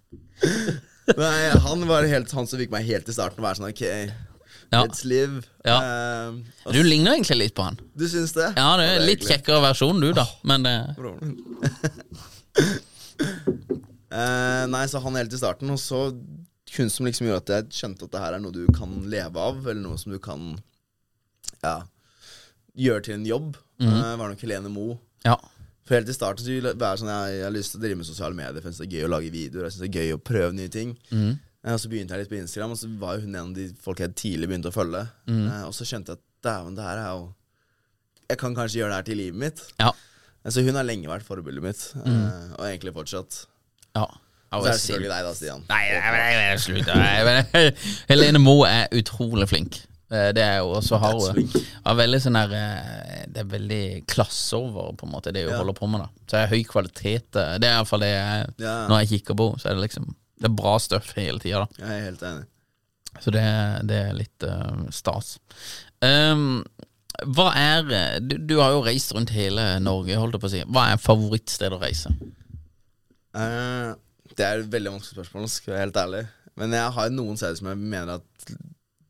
[1.20, 3.84] Nei, han var helt han som fikk meg helt i starten å være sånn OK,
[4.70, 4.84] Ja.
[4.86, 5.40] Mitt liv.
[5.66, 5.78] Ja.
[6.30, 6.36] Uh,
[6.70, 7.78] Du ligner egentlig litt på han.
[7.98, 8.52] du syns det?
[8.56, 10.26] Ja, det er litt kjekkere versjon, du, da.
[10.46, 11.18] Men det uh.
[14.10, 16.08] Eh, nei, så han helt i starten, og så
[16.74, 19.38] kunst som liksom gjorde at jeg skjønte at det her er noe du kan leve
[19.38, 20.48] av, eller noe som du kan
[21.62, 21.76] ja,
[22.74, 24.98] gjøre til en jobb, eh, var nok Helene Moe.
[25.26, 25.36] Ja.
[25.86, 28.08] For helt i starten så jeg sånn, jeg, jeg har lyst til å drive med
[28.08, 30.00] sosiale medier, for jeg synes det er gøy å lage videoer, jeg synes det er
[30.02, 30.96] gøy å prøve nye ting.
[31.14, 31.30] Eh,
[31.64, 33.66] og så begynte jeg litt på Instagram, og så var jo hun en av de
[33.82, 35.02] folk jeg tidlig begynte å følge.
[35.28, 37.34] Eh, og så skjønte jeg at dæven, det her er jo
[38.30, 39.60] Jeg kan kanskje gjøre det her til livet mitt.
[39.80, 39.90] Ja.
[40.48, 43.46] Så Hun har lenge vært forbildet mitt, eh, og egentlig fortsatt.
[43.96, 44.06] ja.
[44.50, 45.60] Så er det selvfølgelig deg, da, Stian.
[45.68, 46.88] Nei, nei, nei, slutt.
[48.10, 49.76] Helene Moe er utrolig flink.
[50.10, 51.36] Eh, Det er jo også har hun
[51.86, 55.58] er veldig sånn eh, Det er veldig klasse over på en måte det hun Ja.
[55.58, 56.00] holder på med.
[56.00, 57.36] da Så det er høy kvalitet.
[57.36, 58.88] eh, Det er iallfall det jeg Ja.
[58.88, 61.66] Når jeg kikker på, så er det liksom Det er bra stuff hele tida.
[61.78, 62.46] Jeg er helt enig.
[63.20, 63.44] Så det,
[63.90, 65.34] det er litt uh, stas.
[66.00, 66.62] Um,
[67.36, 70.62] hva er du, du har jo reist rundt hele Norge, holdt jeg på å si.
[70.70, 72.12] Hva er favorittsted å reise?
[73.36, 73.92] Uh,
[74.36, 76.22] det er et veldig vanskelig spørsmål, skal jeg være helt ærlig.
[76.60, 78.54] Men jeg har noen steder som jeg mener at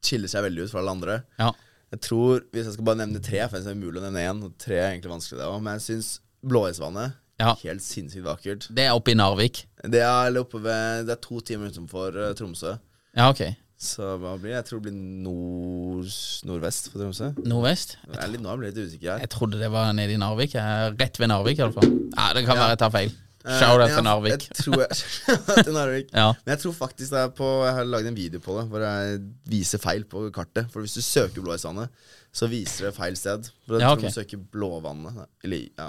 [0.05, 1.19] skiller seg veldig ut fra alle andre.
[1.39, 1.53] Ja.
[1.91, 4.43] Jeg tror, Hvis jeg skal bare nevne tre, for det er umulig å nevne én,
[4.47, 7.55] og tre er egentlig vanskelig det også, men jeg syns Blåisvannet Ja.
[7.65, 8.69] helt sinnssykt vakkert.
[8.77, 9.63] Det er oppe i Narvik.
[9.83, 12.77] Det er, oppe ved, det er to timer utenfor uh, Tromsø.
[13.17, 13.43] Ja, ok.
[13.81, 14.59] Så hva blir det?
[14.59, 16.11] Jeg tror det blir nord,
[16.49, 17.31] nordvest for Tromsø.
[17.49, 17.97] Nordvest?
[18.05, 19.23] Jeg er litt, nå blir jeg litt usikker her.
[19.25, 20.53] Jeg trodde det var nede i Narvik.
[20.59, 21.89] Jeg er Rett ved Narvik, iallfall.
[22.13, 22.61] Ja, det kan Ja.
[22.67, 23.15] være jeg tar feil.
[23.41, 24.43] Eh, Shout out ja, til Narvik.
[24.51, 24.99] Jeg tror jeg,
[25.65, 26.11] til Narvik.
[26.13, 26.27] Ja.
[26.45, 28.85] Men jeg tror faktisk det er på Jeg har lagd en video på det hvor
[28.85, 30.69] jeg viser feil på kartet.
[30.75, 31.89] For hvis du søker Blåisvannet,
[32.37, 33.49] så viser det feil sted.
[33.65, 34.13] For jeg Ja, tror ok.
[34.13, 35.25] du søker Blåvannet.
[35.43, 35.89] Eller ja,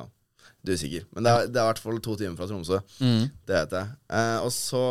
[0.61, 1.05] du er usikker.
[1.15, 2.81] Men det er, det er i hvert fall to timer fra Tromsø.
[3.01, 3.29] Mm.
[3.49, 3.95] Det vet jeg.
[4.13, 4.83] Eh, og så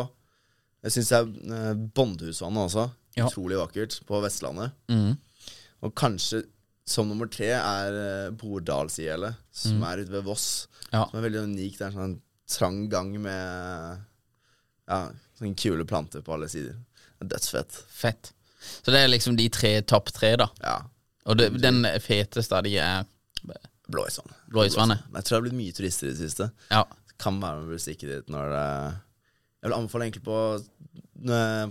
[0.81, 2.87] Jeg syns jeg eh, Bondhusvannet også.
[3.15, 3.27] Ja.
[3.27, 3.99] Utrolig vakkert.
[4.07, 4.73] På Vestlandet.
[4.89, 5.13] Mm.
[5.85, 6.41] Og kanskje
[6.89, 10.47] som nummer tre er eh, Bordalsgjelet, som er ute ved Voss.
[10.65, 10.87] Mm.
[10.95, 11.03] Ja.
[11.05, 11.77] Som er veldig unik.
[11.77, 12.17] Det er en sånn
[12.51, 14.01] trang gang med
[14.91, 15.05] Ja,
[15.39, 16.75] sånne kule planter på alle sider.
[17.19, 17.77] Det er Dødsfett.
[17.87, 18.33] Fett.
[18.81, 20.49] Så det er liksom de tre topp tre, da.
[20.61, 20.79] Ja.
[21.29, 23.05] Og det, den feteste av de er
[23.91, 24.35] Blåisvann.
[24.51, 25.05] Blåisvannet.
[25.13, 26.49] Jeg tror det har blitt mye turister i det siste.
[26.71, 26.85] Ja.
[27.21, 28.67] Kan være med å stikke dit når det
[29.61, 30.37] Jeg vil anbefale egentlig på,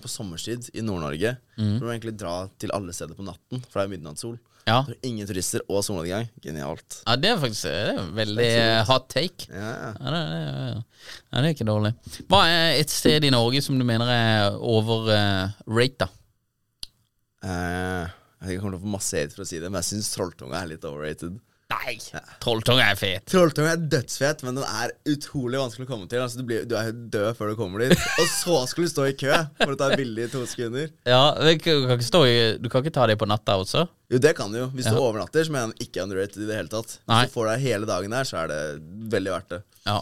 [0.04, 1.34] på sommerstid i Nord-Norge.
[1.58, 1.72] Mm.
[1.80, 4.38] Du må egentlig dra til alle steder på natten, for det er midnattssol.
[4.68, 4.84] Ja.
[5.06, 6.28] Ingen turister og solnedgang.
[6.44, 7.00] Genialt.
[7.06, 8.48] ja, det er faktisk det er veldig
[8.90, 9.48] hot take.
[9.48, 9.90] Ja, ja.
[9.96, 10.84] Ja det, det,
[11.32, 11.92] ja, det er ikke dårlig.
[12.30, 16.10] Hva er et sted i Norge som du mener er overrata?
[17.40, 18.04] Uh,
[18.40, 20.12] om jeg kommer til å få masse hate for å si det, men jeg syns
[20.14, 21.38] Trolltunga er litt overrated.
[21.70, 21.94] Nei!
[22.42, 23.24] Trolltunga er fet.
[23.30, 26.22] Trolltunga er dødsfet, men den er utrolig vanskelig å komme til.
[26.24, 27.94] Altså, du, blir, du er død før du kommer dit.
[27.94, 30.90] Og så skal du stå i kø for å ta bilde i to sekunder.
[31.06, 33.86] Ja, du kan ikke, stå i, du kan ikke ta det på natta også?
[34.10, 34.70] Jo, det kan du jo.
[34.74, 36.96] Hvis du overnatter, som er ikke er underrated i det hele tatt.
[37.06, 37.22] Nei.
[37.22, 38.60] Hvis du får deg hele dagen der, så er det
[39.14, 39.62] veldig verdt det.
[39.86, 40.00] Ja.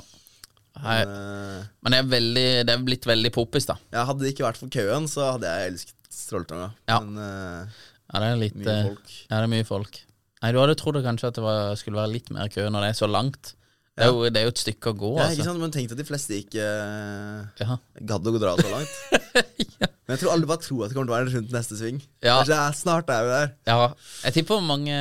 [0.79, 0.99] Hei.
[1.05, 3.77] Men, eh, men det er, veldig, det er blitt veldig poppis, da.
[3.93, 5.95] ja, hadde det ikke vært for køen, så hadde jeg elsket
[6.29, 6.73] Trolltunga.
[6.89, 6.99] Ja.
[7.05, 9.17] Men uh, Ja, det er litt mye eh, folk.
[9.29, 9.99] Ja, det er mye folk.
[10.43, 12.91] Nei, du hadde trodd kanskje at det var, skulle være litt mer kø når det
[12.95, 13.55] er så langt.
[13.99, 15.45] Det er, jo, det er jo et stykke å gå, Ja, ikke altså.
[15.49, 15.59] sant?
[15.59, 17.77] Men tenk at de fleste ikke eh, Ja.
[18.07, 18.93] gadd å dra så langt.
[20.09, 21.99] Men jeg tror alle bare tror at det kommer til å være rundt neste sving.
[22.23, 22.37] Ja.
[22.39, 23.51] Kanskje det er, snart er vi der.
[23.69, 23.89] ja.
[24.23, 25.01] Jeg tipper mange,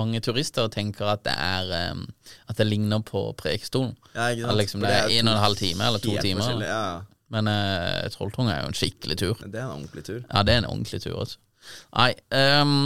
[0.00, 2.06] mange turister tenker at det er um,
[2.48, 3.92] At det ligner på Preikestolen.
[4.14, 6.48] Ja, liksom For det er en og en halv time eller to timer.
[6.54, 6.70] Eller.
[6.70, 7.28] Ja, ja.
[7.34, 9.42] Men uh, Trolltunga er jo en skikkelig tur.
[9.42, 10.22] Det er en ordentlig tur.
[10.30, 11.42] Ja, det er en ordentlig tur, altså.
[11.94, 12.78] Nei, ehm,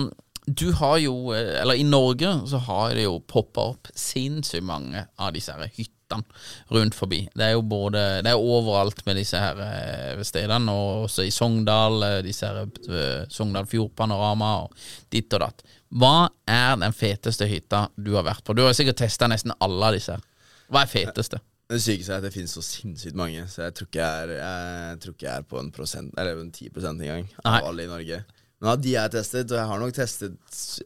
[0.46, 5.06] du har jo eh, Eller i Norge så har det jo poppa opp sinnssykt mange
[5.18, 6.22] av disse her hyttene
[6.70, 7.24] rundt forbi.
[7.34, 11.32] Det er jo både Det er overalt med disse her eh, stedene, og også i
[11.34, 11.98] Sogndal.
[12.06, 15.66] eh, Disse her Sogndal Fjordpanorama og ditt og datt.
[15.90, 18.54] Hva er den feteste hytta du har vært på?
[18.54, 20.14] Du har sikkert testa nesten alle av disse.
[20.14, 21.42] her Hva er feteste?
[21.66, 24.32] Det sykeste er at det finnes så sinnssykt mange, så jeg tror ikke jeg er,
[24.38, 27.62] jeg tror ikke jeg er på en prosent, eller en 10 engang, av Nei.
[27.66, 28.18] alle i Norge.
[28.60, 30.36] Men av de jeg har testet, og jeg har nok testet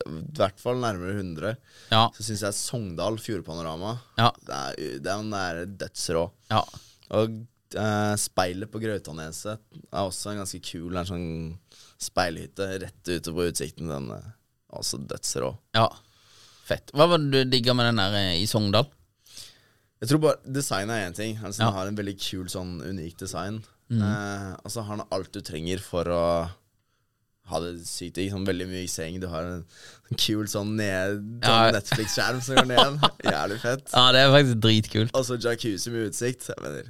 [0.09, 1.53] i hvert fall nærmere 100,
[1.93, 2.09] Ja.
[2.17, 4.31] så syns jeg Sogndal Fjordpanorama Ja.
[4.43, 6.25] Det er, det den er dødsrå.
[6.51, 6.65] ja.
[7.11, 7.41] Og
[7.75, 9.59] eh, speilet på Grautaneset
[9.93, 11.31] er også en ganske kul en sånn
[11.99, 13.89] speilhytte rett ute på utsikten.
[13.91, 14.29] Den er
[14.75, 15.53] også dødsrå.
[15.75, 15.89] Ja.
[16.67, 16.91] Fett.
[16.95, 18.87] Hva var det du digga med den der eh, i Sogndal?
[20.01, 21.37] Jeg tror bare Design er én ting.
[21.43, 21.65] Altså.
[21.65, 23.63] Den har en veldig kul, sånn unik design.
[23.91, 26.23] Eh, og så har den alt du trenger for å
[27.51, 28.31] ha det sykt digg.
[28.33, 29.21] Sånn veldig mye i seng.
[29.23, 29.63] Du har en,
[30.11, 31.49] en kul sånn ned Ja.
[31.51, 33.09] sånn Netflix-skjerm som går ned.
[33.27, 33.87] Jævlig fett.
[33.95, 35.15] Ja, det er faktisk dritkult.
[35.19, 36.51] Og så jacuzzi med utsikt.
[36.63, 36.85] Mener,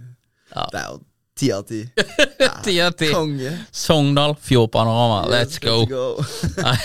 [0.54, 0.66] Ja.
[0.72, 1.00] Det er jo
[1.40, 1.82] ti av ti.
[2.66, 3.06] Ti av ti.
[3.14, 3.52] Konge.
[3.72, 5.84] Sogndal Fjordpanorama, let's go.
[5.86, 6.04] go.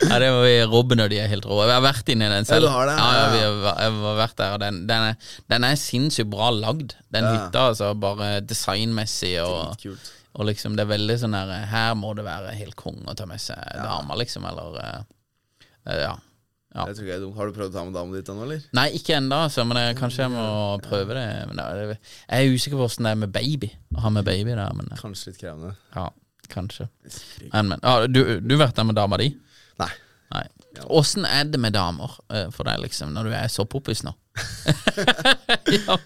[0.00, 1.58] Ja, det var vi- Robin og de er helt rå.
[1.68, 2.64] Jeg har vært inne i den selv.
[2.64, 2.94] Ja, du har det?
[2.96, 5.74] Ja, ja, Ja, vi har, jeg har vært der, og den, den, er, den er
[5.76, 6.94] sinnssykt bra lagd.
[7.12, 7.32] Den Ja.
[7.34, 10.08] hytta, altså, bare designmessig og, Dritkult.
[10.34, 13.26] Og liksom det er veldig sånn her Her må det være helt konge å ta
[13.26, 15.00] med seg dama, liksom, eller eh,
[15.90, 16.16] eh, Ja.
[16.70, 16.84] Ja.
[16.86, 17.32] Jeg tror jeg er dum.
[17.34, 18.60] Har du prøvd å ta med dama ditt ennå, eller?
[18.78, 20.44] Nei, ikke ennå, altså, men jeg, kanskje jeg må
[20.84, 21.24] prøve det.
[21.50, 23.72] Men det, er- jeg er usikker på åssen det er med baby.
[23.96, 25.72] Å ha med baby der, men eh, Kanskje litt krevende.
[25.96, 26.04] ja,
[26.54, 26.86] kanskje.
[27.50, 27.82] Men, men.
[27.82, 29.32] Ah, du, du har vært der med dama di?
[29.82, 29.90] Nei.
[30.30, 30.44] Nei.
[30.94, 34.14] Åssen er det med damer eh, for deg, liksom, når du er så poppis nå?
[35.74, 35.98] ja.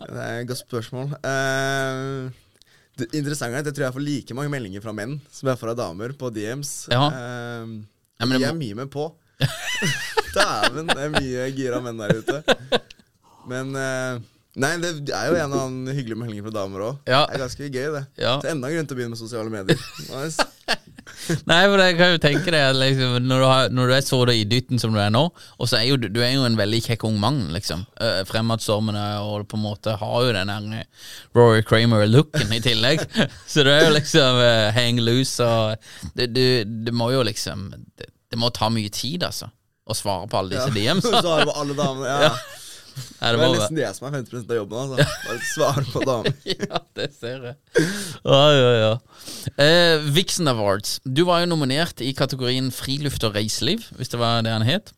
[0.00, 1.12] Det er et godt spørsmål.
[1.20, 2.32] Eh,
[2.96, 5.60] det interessante er at jeg tror jeg får like mange meldinger fra menn som jeg
[5.60, 6.72] får av damer på DMs.
[6.92, 7.04] Ja.
[7.12, 7.76] Eh,
[8.16, 9.10] Ja, men de er mye med på.
[10.36, 12.38] Dæven, det er mye gira menn der ute.
[13.48, 14.22] Men uh,
[14.56, 17.00] Nei, det er jo en og annen hyggelig melding fra damer òg.
[17.04, 17.26] Ja.
[17.28, 18.04] Det er ganske gøy, det.
[18.16, 18.38] Ja.
[18.40, 19.82] Så enda grunn til å begynne med sosiale medier.
[20.08, 20.46] Nice.
[21.48, 24.04] Nei, for jeg kan jo tenke deg at liksom, når, du har, når du er
[24.06, 26.58] så i dytten som du er nå, og så er jo du, er jo en
[26.58, 27.84] veldig kjekk ung mann, liksom.
[28.00, 33.04] Uh, Fremadstormende og på en måte har jo den der eh, Rory Kramer-looken i tillegg.
[33.52, 36.44] så du er jo liksom uh, hang loose og det, du,
[36.86, 39.50] du må jo liksom det, det må ta mye tid, altså.
[39.86, 41.06] Å svare på alle disse DMs.
[41.06, 42.14] Så har du alle damene.
[42.26, 42.30] Ja.
[42.36, 42.65] Ja,
[42.96, 44.94] Det det er nesten det som er 50 av jobben.
[44.96, 45.18] Altså.
[45.26, 46.36] Bare svare på damer.
[46.56, 47.56] ja, det ser jeg.
[48.24, 48.92] Ja, ja, ja.
[49.62, 50.96] Eh, Vixen Awards.
[51.04, 54.92] Du var jo nominert i kategorien friluft og reiseliv, hvis det var det han het.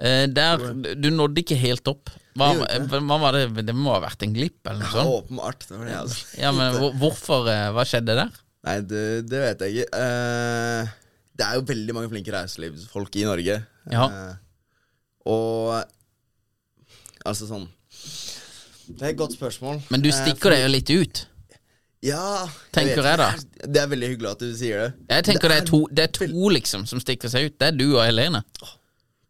[0.00, 0.62] Eh, der,
[0.96, 2.10] Du nådde ikke helt opp.
[2.38, 2.54] Hva,
[2.88, 3.66] hva var det?
[3.68, 5.12] Det må ha vært en glipp, eller noe sånt?
[5.18, 5.66] Åpenbart.
[5.68, 6.22] Det var det altså.
[6.40, 7.48] Ja, men Hvorfor?
[7.52, 8.38] eh, Hva skjedde der?
[8.64, 10.00] Nei, det, det vet jeg ikke.
[10.06, 10.92] Eh,
[11.36, 13.58] det er jo veldig mange flinke reiselivsfolk i Norge.
[13.92, 14.06] Ja.
[14.08, 14.38] Eh,
[15.28, 15.82] og
[17.28, 17.68] Altså sånn
[18.92, 19.80] Det er et godt spørsmål.
[19.92, 21.26] Men du Eh, stikker deg jo litt ut.
[22.02, 23.28] Ja Tenker vet jeg da.
[23.30, 24.88] Det er, det er veldig hyggelig at du sier det.
[25.12, 27.58] Jeg tenker det er to, det er to liksom som stikker seg ut.
[27.62, 28.40] Det er du og Helene.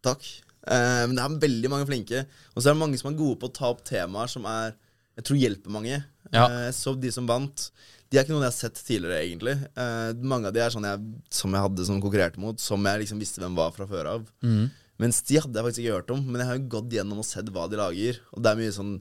[0.03, 0.25] Takk.
[0.65, 2.23] Eh, men det er veldig mange flinke.
[2.55, 4.73] Og så er det mange som er gode på å ta opp temaer som er
[5.13, 5.99] Jeg tror hjelper mange.
[6.33, 6.47] Ja.
[6.49, 7.67] Eh, så de som vant
[8.09, 9.53] De er ikke noen jeg har sett tidligere, egentlig.
[9.77, 13.03] Eh, mange av de er sånne jeg, som jeg hadde som konkurrerte mot, som jeg
[13.03, 14.25] liksom visste hvem var fra før av.
[14.45, 14.67] Mm.
[15.03, 16.21] Mens de hadde jeg faktisk ikke hørt om.
[16.25, 18.21] Men jeg har jo gått gjennom og sett hva de lager.
[18.33, 18.99] Og det er mye sånn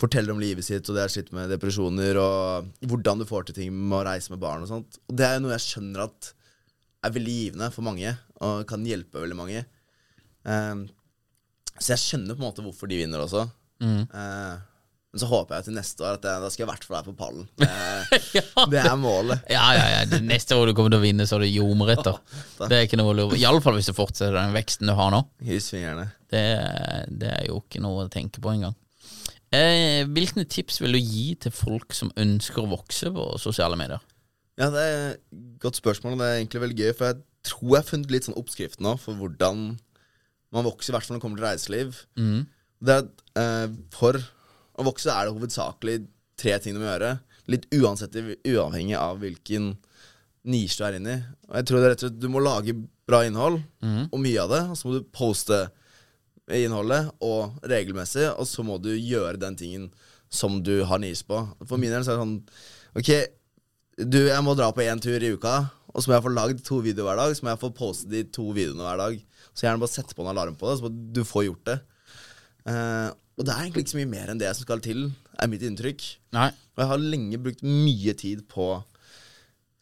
[0.00, 3.58] Forteller om livet sitt, og det er slitt med depresjoner, og hvordan du får til
[3.58, 4.96] ting med å reise med barn og sånt.
[5.04, 6.30] Og det er jo noe jeg skjønner at
[7.04, 9.62] er veldig givende for mange, og kan hjelpe veldig mange.
[10.48, 10.86] Um,
[11.76, 13.44] så jeg skjønner på en måte hvorfor de vinner også.
[13.82, 14.02] Mm.
[14.06, 14.56] Eh,
[15.12, 16.96] men så håper jeg til neste år at jeg, da skal jeg i hvert fall
[16.96, 17.48] være på pallen.
[17.60, 17.68] Det
[18.38, 19.42] Ja, det er målet.
[19.56, 20.04] Ja, ja, ja.
[20.08, 22.16] Det Neste år du kommer til å vinne, så er det jordmoritter.
[22.70, 25.20] Det er ikke noe å lure Iallfall hvis du fortsetter den veksten du har nå.
[26.32, 26.46] Det,
[27.12, 28.72] det er jo ikke noe å tenke på engang.
[29.52, 34.00] Eh, hvilke tips vil du gi til folk som ønsker å vokse på sosiale medier?
[34.56, 35.20] Ja, det er et
[35.60, 36.92] godt spørsmål, og det er egentlig veldig gøy.
[36.96, 37.20] For jeg
[37.52, 39.66] tror jeg har funnet litt sånn oppskrift nå for hvordan
[40.52, 42.00] man vokser, i hvert fall når det kommer til reiseliv.
[42.82, 43.04] Det er
[43.40, 44.18] eh, For
[44.78, 45.96] å vokse er det hovedsakelig
[46.40, 47.16] tre ting du må gjøre.
[47.52, 49.72] Litt uansett, uavhengig av hvilken
[50.48, 51.20] nisje du er inne i.
[51.50, 52.74] Og jeg tror det er rett og slett Du må lage
[53.08, 53.60] bra innhold,
[54.08, 54.62] og mye av det.
[54.72, 55.60] Og så må du poste
[56.52, 59.90] innholdet, og regelmessig, og så må du gjøre den tingen
[60.32, 61.42] som du har nisje på.
[61.68, 62.38] For min del så er det sånn
[62.98, 63.08] Ok,
[64.08, 65.54] du, jeg må dra på én tur i uka,
[65.92, 67.36] og så må jeg få lagd to videoer hver dag.
[67.36, 69.18] Så må jeg få postet de to videoene hver dag.
[69.52, 71.78] Så gjerne bare sette på en alarm på det, så du får gjort det.
[72.72, 73.08] Eh,
[73.38, 75.06] og det er egentlig ikke så mye mer enn det som skal til,
[75.40, 76.04] er mitt inntrykk.
[76.36, 76.50] Nei.
[76.76, 78.66] Og jeg har lenge brukt mye tid på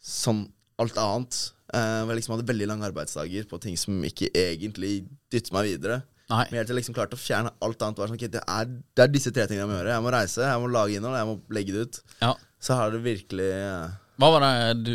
[0.01, 0.45] sånn
[0.81, 1.39] alt annet.
[1.71, 5.69] Uh, hvor jeg liksom hadde veldig lange arbeidsdager på ting som ikke egentlig dytter meg
[5.69, 6.01] videre.
[6.31, 6.45] Nei.
[6.49, 8.01] Men helt til jeg liksom klarte å fjerne alt annet.
[8.01, 9.93] Sånn, okay, det, er, det er disse tre tingene jeg må gjøre.
[9.95, 12.01] Jeg må reise, jeg må lage innhold, jeg må legge det ut.
[12.23, 12.33] Ja.
[12.61, 14.51] Så har det virkelig uh, Hva var det
[14.85, 14.91] du,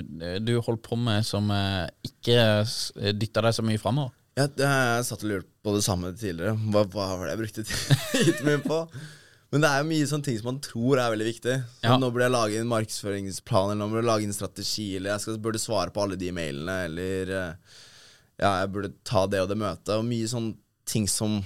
[0.47, 2.39] du holdt på med som uh, ikke
[3.17, 4.15] dytta deg så mye framover?
[4.37, 6.57] Ja, har jeg satt og lurt på det samme tidligere.
[6.73, 7.65] Hva, hva var det jeg brukte
[8.13, 8.83] tiden min på?
[9.55, 11.55] Men det er jo mye sånne ting som man tror er veldig viktig.
[11.79, 11.97] Så Ja.
[12.03, 15.25] Nå burde jeg lage en markedsføringsplan, eller nå burde jeg lage en strategi, eller jeg
[15.25, 17.79] skal, burde svare på alle de mailene, eller eh,
[18.43, 19.95] ja, jeg burde ta det og det møtet.
[19.97, 21.39] Og mye sånne ting som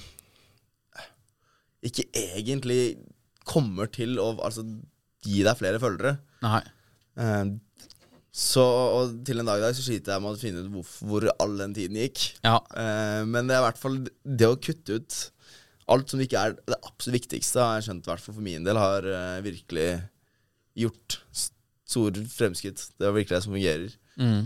[1.86, 2.82] ikke egentlig
[3.48, 4.66] kommer til å altså,
[5.24, 6.16] gi deg flere følgere.
[6.42, 6.62] Nei.
[8.30, 8.62] Så
[9.26, 11.56] til en dag i dag så sliter jeg med å finne ut hvor, hvor all
[11.58, 12.22] den tiden gikk.
[12.46, 12.60] Ja.
[12.78, 15.18] Eh, men det er i hvert fall det å kutte ut
[15.90, 18.66] alt som ikke er det absolutt viktigste, har jeg skjønt, i hvert fall for min
[18.66, 19.88] del, har eh, virkelig
[20.78, 21.18] gjort
[21.90, 22.84] store fremskritt.
[22.94, 23.96] Det er virkelig det som fungerer.
[24.20, 24.42] Mm.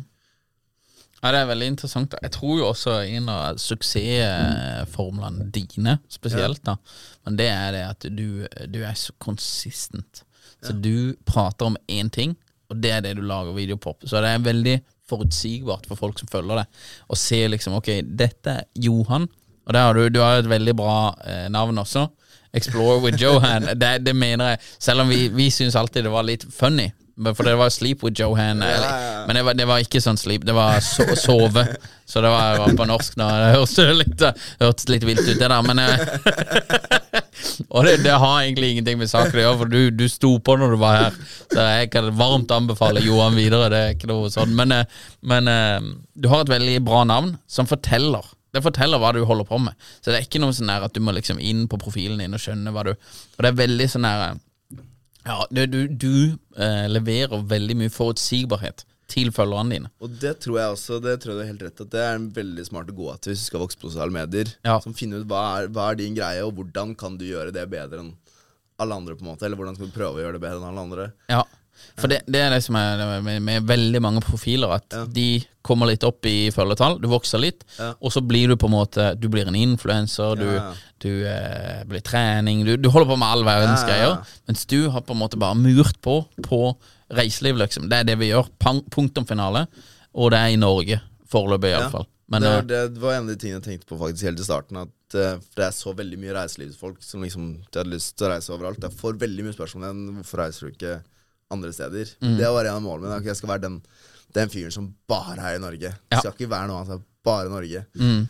[1.21, 2.15] Ja, Det er veldig interessant.
[2.21, 6.77] Jeg tror jo også en av suksessformlene dine spesielt, da,
[7.25, 10.25] men det er det at du, du er så konsistent.
[10.65, 12.37] Så du prater om én ting,
[12.71, 13.95] og det er det du lager video på.
[14.05, 14.77] Så det er veldig
[15.09, 16.67] forutsigbart for folk som følger det,
[17.13, 19.29] å se liksom Ok, dette er Johan,
[19.65, 22.07] og har du, du har et veldig bra eh, navn også.
[22.55, 23.71] Explore with Johan.
[23.81, 26.91] Det, det mener jeg, selv om vi, vi syns alltid det var litt funny.
[27.15, 28.63] For det var Sleep with Johan.
[28.63, 29.27] Ja, ja, ja.
[29.27, 31.63] Men det var, det var ikke sånn sleep, det var so sove.
[32.05, 33.29] Så det var, var på norsk nå.
[33.31, 34.25] Det hørtes litt,
[34.61, 37.23] hørtes litt vilt ut, det der, men eh,
[37.69, 40.57] Og det, det har egentlig ingenting med saken å gjøre, for du, du sto på
[40.61, 41.19] når du var her.
[41.53, 43.71] Så jeg kan varmt anbefale Johan videre.
[43.73, 44.55] Det er ikke noe sånn.
[44.57, 48.33] Men, eh, men eh, du har et veldig bra navn som forteller.
[48.55, 49.75] Det forteller hva du holder på med.
[49.99, 52.43] Så det er ikke noe sånn at du må liksom inn på profilen din og
[52.43, 54.83] skjønne hva du Og det er veldig sånn der eh,
[55.25, 56.13] Ja, du, du, du
[56.61, 59.91] eh, leverer veldig mye forutsigbarhet til følgerne dine.
[60.01, 62.15] Og det tror jeg også Det tror jeg du har helt rett at det er
[62.19, 64.53] en veldig smart å gå etter hvis du skal vokse på sosiale medier.
[64.65, 64.79] Ja.
[64.81, 67.67] Som finner ut hva er, hva er din greie, og hvordan kan du gjøre det
[67.71, 68.15] bedre enn
[68.81, 69.15] alle andre.
[69.15, 71.13] på en måte Eller hvordan skal du prøve å gjøre det bedre enn alle andre.
[71.31, 71.43] Ja,
[71.99, 75.89] for det, det er det som er med, med veldig mange profiler, at de kommer
[75.91, 77.93] litt opp i følgetall, du vokser litt, Ja.
[78.01, 80.73] og så blir du på en måte Du blir en influenser, du, Ja.
[81.01, 84.11] du eh, blir trening, du, du holder på med all verdens Ja, ja, ja.
[84.15, 86.77] greier, mens du har på en måte bare murt på på
[87.13, 87.89] reiseliv, liksom.
[87.91, 88.51] Det er det vi gjør.
[88.63, 89.67] Punktum finale.
[90.15, 92.07] Og det er i Norge, foreløpig iallfall.
[92.33, 94.47] Ja, det, eh, det var en av de tingene jeg tenkte på faktisk helt i
[94.47, 94.79] starten.
[94.87, 98.33] At for Det er så veldig mye reiselivsfolk som liksom de hadde lyst til å
[98.33, 98.83] reise overalt.
[98.83, 100.95] Jeg får veldig mye spørsmål om hvorfor reiser du ikke
[101.55, 102.15] andre steder.
[102.23, 102.37] Mm.
[102.41, 103.27] Det var en av målene mine.
[103.29, 103.77] Jeg skal være den,
[104.35, 105.93] den fyren som bare er i Norge.
[106.11, 106.19] Ja.
[106.21, 107.05] Skal ikke være noe annet.
[107.25, 107.85] Bare Norge.
[107.95, 108.25] Mm.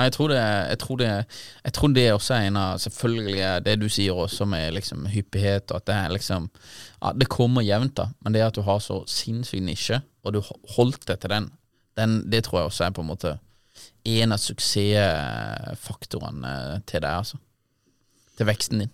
[0.00, 1.28] Nei, jeg tror, det, jeg, tror det,
[1.60, 5.68] jeg tror det også er en av Selvfølgelig det du sier også med liksom hyppighet,
[5.68, 8.80] og at det er liksom ja, Det kommer jevnt, da, men det at du har
[8.80, 10.40] så sinnssyk nisje, og du
[10.76, 11.50] holdt deg til den,
[12.00, 13.30] den, det tror jeg også er på en måte
[14.08, 17.36] en av suksessfaktorene til deg, altså.
[18.38, 18.92] Til veksten din.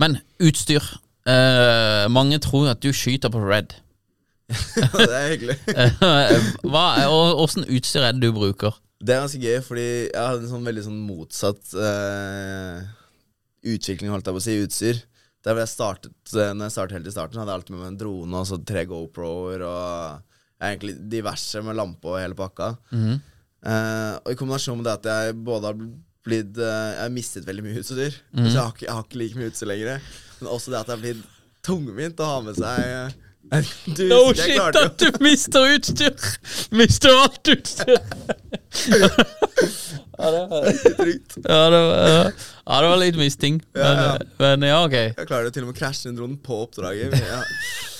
[0.00, 0.80] Men utstyr.
[1.28, 3.76] Eh, mange tror at du skyter på red.
[4.96, 5.56] det er hyggelig.
[6.72, 8.72] Hva, og utstyr er det du bruker?
[9.00, 12.82] Det er ganske gøy, fordi jeg hadde en sånn veldig sånn motsatt eh,
[13.72, 15.00] utvikling, holdt jeg på å si, utstyr.
[15.46, 17.90] Der jeg startet, eh, når jeg startet helt i starten, hadde jeg alltid med meg
[17.94, 22.74] en drone og så tre GoPro-er og egentlig diverse med lampe og hele pakka.
[23.64, 27.64] eh, og i kombinasjon med det at jeg både har blitt Jeg har mistet veldig
[27.64, 28.12] mye utstyr.
[28.36, 30.02] Så jeg har, ikke, jeg har ikke like mye utstyr lenger.
[30.42, 31.24] Men også det at jeg har blitt
[31.64, 33.16] tungvint å ha med seg
[33.96, 36.14] du, No shit at du mister utstyr!
[36.70, 37.96] Mister alt utstyr!
[40.18, 42.32] ja, det var, ja, det var,
[42.66, 43.62] ja, det var litt misting.
[43.74, 44.18] Men Ja, ja.
[44.38, 44.92] men ja, ok.
[44.92, 47.16] Jeg klarer til og med å krasje en drone på oppdraget.
[47.16, 47.40] men Ja.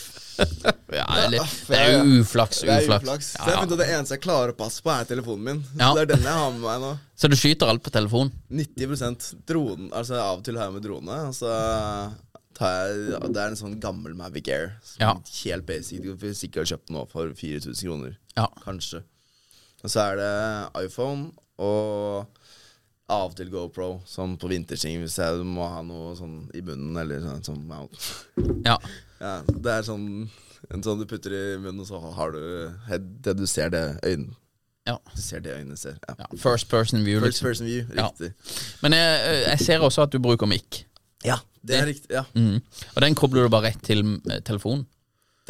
[0.89, 2.63] Ja, det, det er jo uflaks.
[2.65, 3.27] Det er uflaks.
[3.35, 5.61] Så Ja, jeg det eneste jeg klarer å passe på, er telefonen min.
[5.77, 5.91] Ja.
[5.91, 6.93] Så Det er den jeg har med meg nå.
[7.21, 8.33] Så du skyter alt på telefon?
[8.49, 11.19] 90 dronen, altså Av og til har jeg med drone.
[11.29, 14.73] Og så tar jeg Det er en sånn gammel Mavic Air.
[14.83, 15.15] Som Ja.
[15.45, 16.03] Helt basic.
[16.03, 18.17] Du får sikkert kjøpt den for 4000 kroner.
[18.37, 18.47] Ja.
[18.65, 19.03] Kanskje.
[19.83, 22.27] Og så er det iPhone og
[23.11, 26.97] av og til GoPro, sånn på vintersting hvis jeg må ha noe sånn i munnen,
[27.01, 27.97] eller sånn, sånn mount.
[28.65, 28.79] Ja.
[29.21, 30.31] Ja, det er sånn
[30.73, 32.41] en sånn du putter i munnen, og så har du
[33.21, 34.33] det du ser det øynene
[34.89, 34.95] ja.
[35.15, 35.99] Du ser det øynene ser.
[36.09, 36.27] Ja.
[36.41, 37.49] First person view, First liksom.
[37.49, 38.33] person view, riktig.
[38.83, 40.87] Men jeg, jeg ser også at du bruker mic.
[41.27, 42.11] Ja, det er riktig.
[42.15, 42.25] Ja.
[42.35, 42.61] Mm.
[42.95, 44.87] Og den kobler du bare rett til eh, telefonen?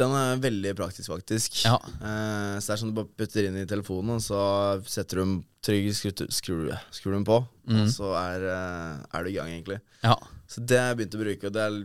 [0.01, 1.59] Den er veldig praktisk, faktisk.
[1.63, 1.75] Ja.
[2.01, 4.41] Eh, så det er sånn du bare putter inn i telefonen, og så
[4.89, 9.29] setter du den trygg, skrur, skrur, skrur den på, og så er, eh, er du
[9.29, 9.77] i gang, egentlig.
[10.03, 10.15] Ja.
[10.49, 11.83] Så det har jeg begynt å bruke, og det er-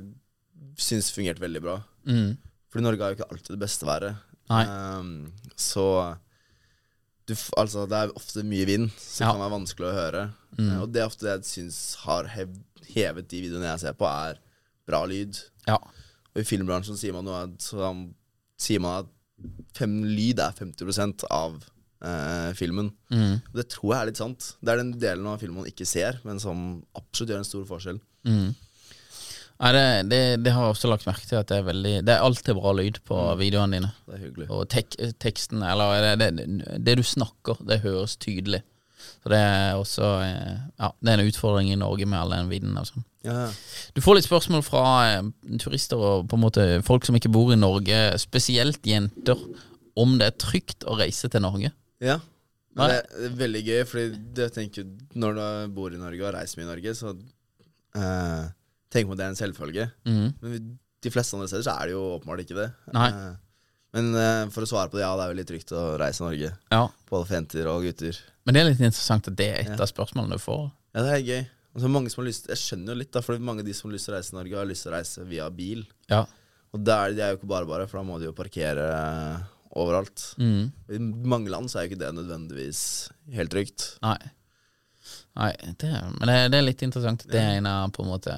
[0.80, 1.76] syns fungert veldig bra.
[2.08, 2.36] Mm.
[2.72, 4.16] Fordi Norge har jo ikke alltid det beste været.
[4.50, 4.64] Nei.
[4.64, 6.16] Ehm, så
[7.26, 9.32] du, f- altså, det er ofte mye vind, så det Ja.
[9.32, 10.24] kan være vanskelig å høre.
[10.58, 10.70] Mm.
[10.72, 12.48] Eh, og det er ofte det jeg syns har hev,
[12.94, 14.40] hevet de videoene jeg ser på, er
[14.86, 15.38] bra lyd.
[15.66, 15.78] Ja.
[16.34, 17.46] Og i filmbransjen sier man, noe,
[18.60, 19.12] sier man at
[19.76, 21.58] fem, lyd er 50 av
[22.04, 22.92] eh, filmen.
[23.12, 23.40] Mm.
[23.40, 24.52] Og det tror jeg er litt sant.
[24.60, 27.66] Det er den delen av filmen man ikke ser, men som absolutt gjør en stor
[27.68, 28.00] forskjell.
[28.28, 28.54] Mm.
[29.56, 32.12] Nei, det, det, det har jeg også lagt merke til at det er veldig Det
[32.12, 33.92] er alltid bra lyd på videoene dine.
[34.04, 34.48] Det er hyggelig.
[34.52, 38.60] Og tek, teksten, eller det, det, det du snakker, det høres tydelig.
[39.22, 42.50] Så det er også eh, Ja, det er en utfordring i Norge med all den
[42.52, 43.04] vinden og sånn.
[43.26, 43.48] Ja.
[43.96, 44.84] Du får litt spørsmål fra
[45.16, 45.30] eh,
[45.62, 49.40] turister og på en måte folk som ikke bor i Norge, spesielt jenter,
[49.96, 51.72] om det er trygt å reise til Norge.
[52.04, 52.20] ja.
[52.76, 54.84] Det er veldig gøy, fordi jeg tenker
[55.16, 57.14] når du bor i Norge og reiser mye i Norge, så
[57.96, 58.42] eh,
[58.92, 59.86] tenker man det er en selvfølge.
[60.04, 60.26] Mhm.
[60.42, 60.66] Men
[61.06, 62.66] de fleste andre steder så er det jo åpenbart ikke det.
[62.92, 63.08] Nei.
[63.08, 63.32] Eh,
[63.96, 66.26] men uh, for å svare på det, ja, det er veldig trygt å reise i
[66.28, 66.52] Norge.
[66.72, 66.82] Ja.
[67.10, 68.18] Både for jenter og gutter.
[68.46, 69.80] Men det er litt interessant at det er et Ja.
[69.82, 70.66] av spørsmålene du får.
[70.94, 71.42] Ja, det er gøy.
[71.76, 73.90] Altså, mange som har lyst Jeg skjønner jo litt, da, for mange av de som
[73.90, 75.82] har lyst til å reise til Norge, har lyst til å reise via bil.
[76.12, 76.22] Ja.
[76.72, 78.86] Og der, det er jo ikke bare bare, for da må de jo parkere
[79.76, 80.22] overalt.
[80.40, 80.72] Mm.
[80.88, 82.80] I mange land så er jo ikke det nødvendigvis
[83.36, 83.88] helt trygt.
[84.04, 84.16] Nei.
[85.36, 87.26] Nei det, men det, det er litt interessant.
[87.28, 88.36] Det er en av på en måte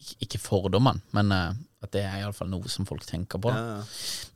[0.00, 1.52] ikke- Ikke fordommene, men eh,
[1.86, 3.52] at det er iallfall noe som folk tenker på.
[3.54, 3.80] Da.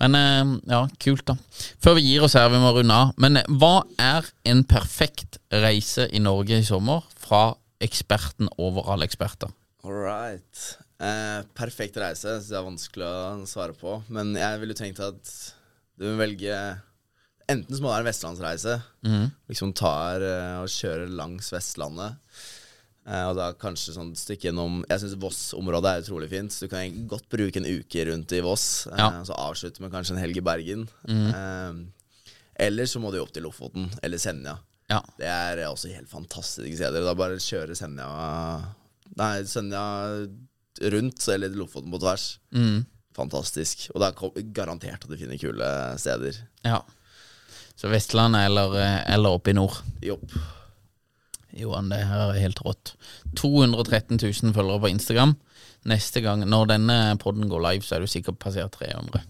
[0.03, 1.37] Men eh, ja, kult, da.
[1.83, 3.15] Før vi gir oss her, vi må runde av.
[3.21, 7.51] Men eh, hva er en perfekt reise i Norge i sommer fra
[7.83, 9.53] eksperten over alle eksperter?
[9.85, 10.67] All right.
[11.01, 12.39] Eh, perfekt reise.
[12.41, 14.01] Så det er vanskelig å svare på.
[14.13, 15.35] Men jeg ville tenkt at
[16.01, 16.61] du vil velge
[17.51, 18.75] Enten så må det være en vestlandsreise.
[19.51, 22.21] Liksom tar eh, og kjører langs Vestlandet.
[23.11, 26.53] Eh, og da kanskje sånn stykke gjennom Jeg syns Voss-området er utrolig fint.
[26.55, 28.87] Så du kan godt bruke en uke rundt i Voss.
[28.87, 29.09] Eh, Ja.
[29.21, 30.87] Og så avslutte med kanskje en helg i Bergen.
[31.09, 31.89] Mm.
[32.61, 34.59] eller så må du opp til Lofoten eller Senja.
[34.91, 35.01] Ja.
[35.19, 37.03] Det er også helt fantastiske steder.
[37.07, 38.07] Da bare kjøre Senja
[39.17, 39.83] Nei, Senja
[40.93, 42.39] rundt, eller Lofoten på tvers.
[42.55, 42.85] Mm.
[43.17, 43.89] Fantastisk.
[43.95, 45.67] Og det er garantert at du finner kule
[45.99, 46.37] steder.
[46.65, 46.83] ja.
[47.81, 48.75] Så Vestlandet eller,
[49.09, 49.79] eller oppe i nord.
[50.05, 50.35] Jopp.
[51.57, 52.95] Johan, det her er helt rått.
[53.39, 55.37] 213 000 følgere på Instagram.
[55.91, 59.25] Neste gang, når denne podden går live, så er du sikkert passert 300.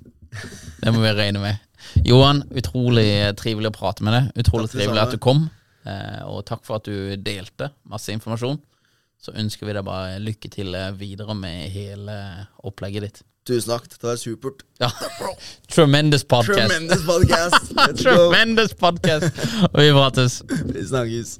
[0.81, 1.63] Det må vi regne med.
[2.07, 3.09] Johan, utrolig
[3.41, 4.29] trivelig å prate med deg.
[4.45, 5.47] Utrolig trivelig at du kom.
[5.89, 8.61] Eh, og takk for at du delte masse informasjon.
[9.21, 12.17] Så ønsker vi deg bare lykke til videre med hele
[12.65, 13.23] opplegget ditt.
[13.51, 13.89] Tusen takk.
[13.91, 14.63] Dette var supert.
[14.79, 14.91] Ja.
[15.21, 15.35] Er
[15.69, 16.71] Tremendous podcast.
[16.71, 17.73] Tremendous podcast.
[18.05, 19.31] Tremendous podcast.
[19.73, 20.43] Og vi prates.
[20.75, 21.39] Vi snakkes.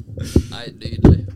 [0.51, 1.27] Nei, nydelig.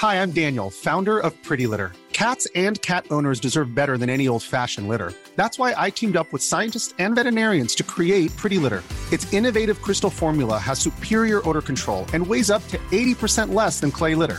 [0.00, 1.92] Hi, I'm Daniel, founder of Pretty Litter.
[2.14, 5.12] Cats and cat owners deserve better than any old fashioned litter.
[5.36, 8.82] That's why I teamed up with scientists and veterinarians to create Pretty Litter.
[9.12, 13.90] Its innovative crystal formula has superior odor control and weighs up to 80% less than
[13.90, 14.38] clay litter.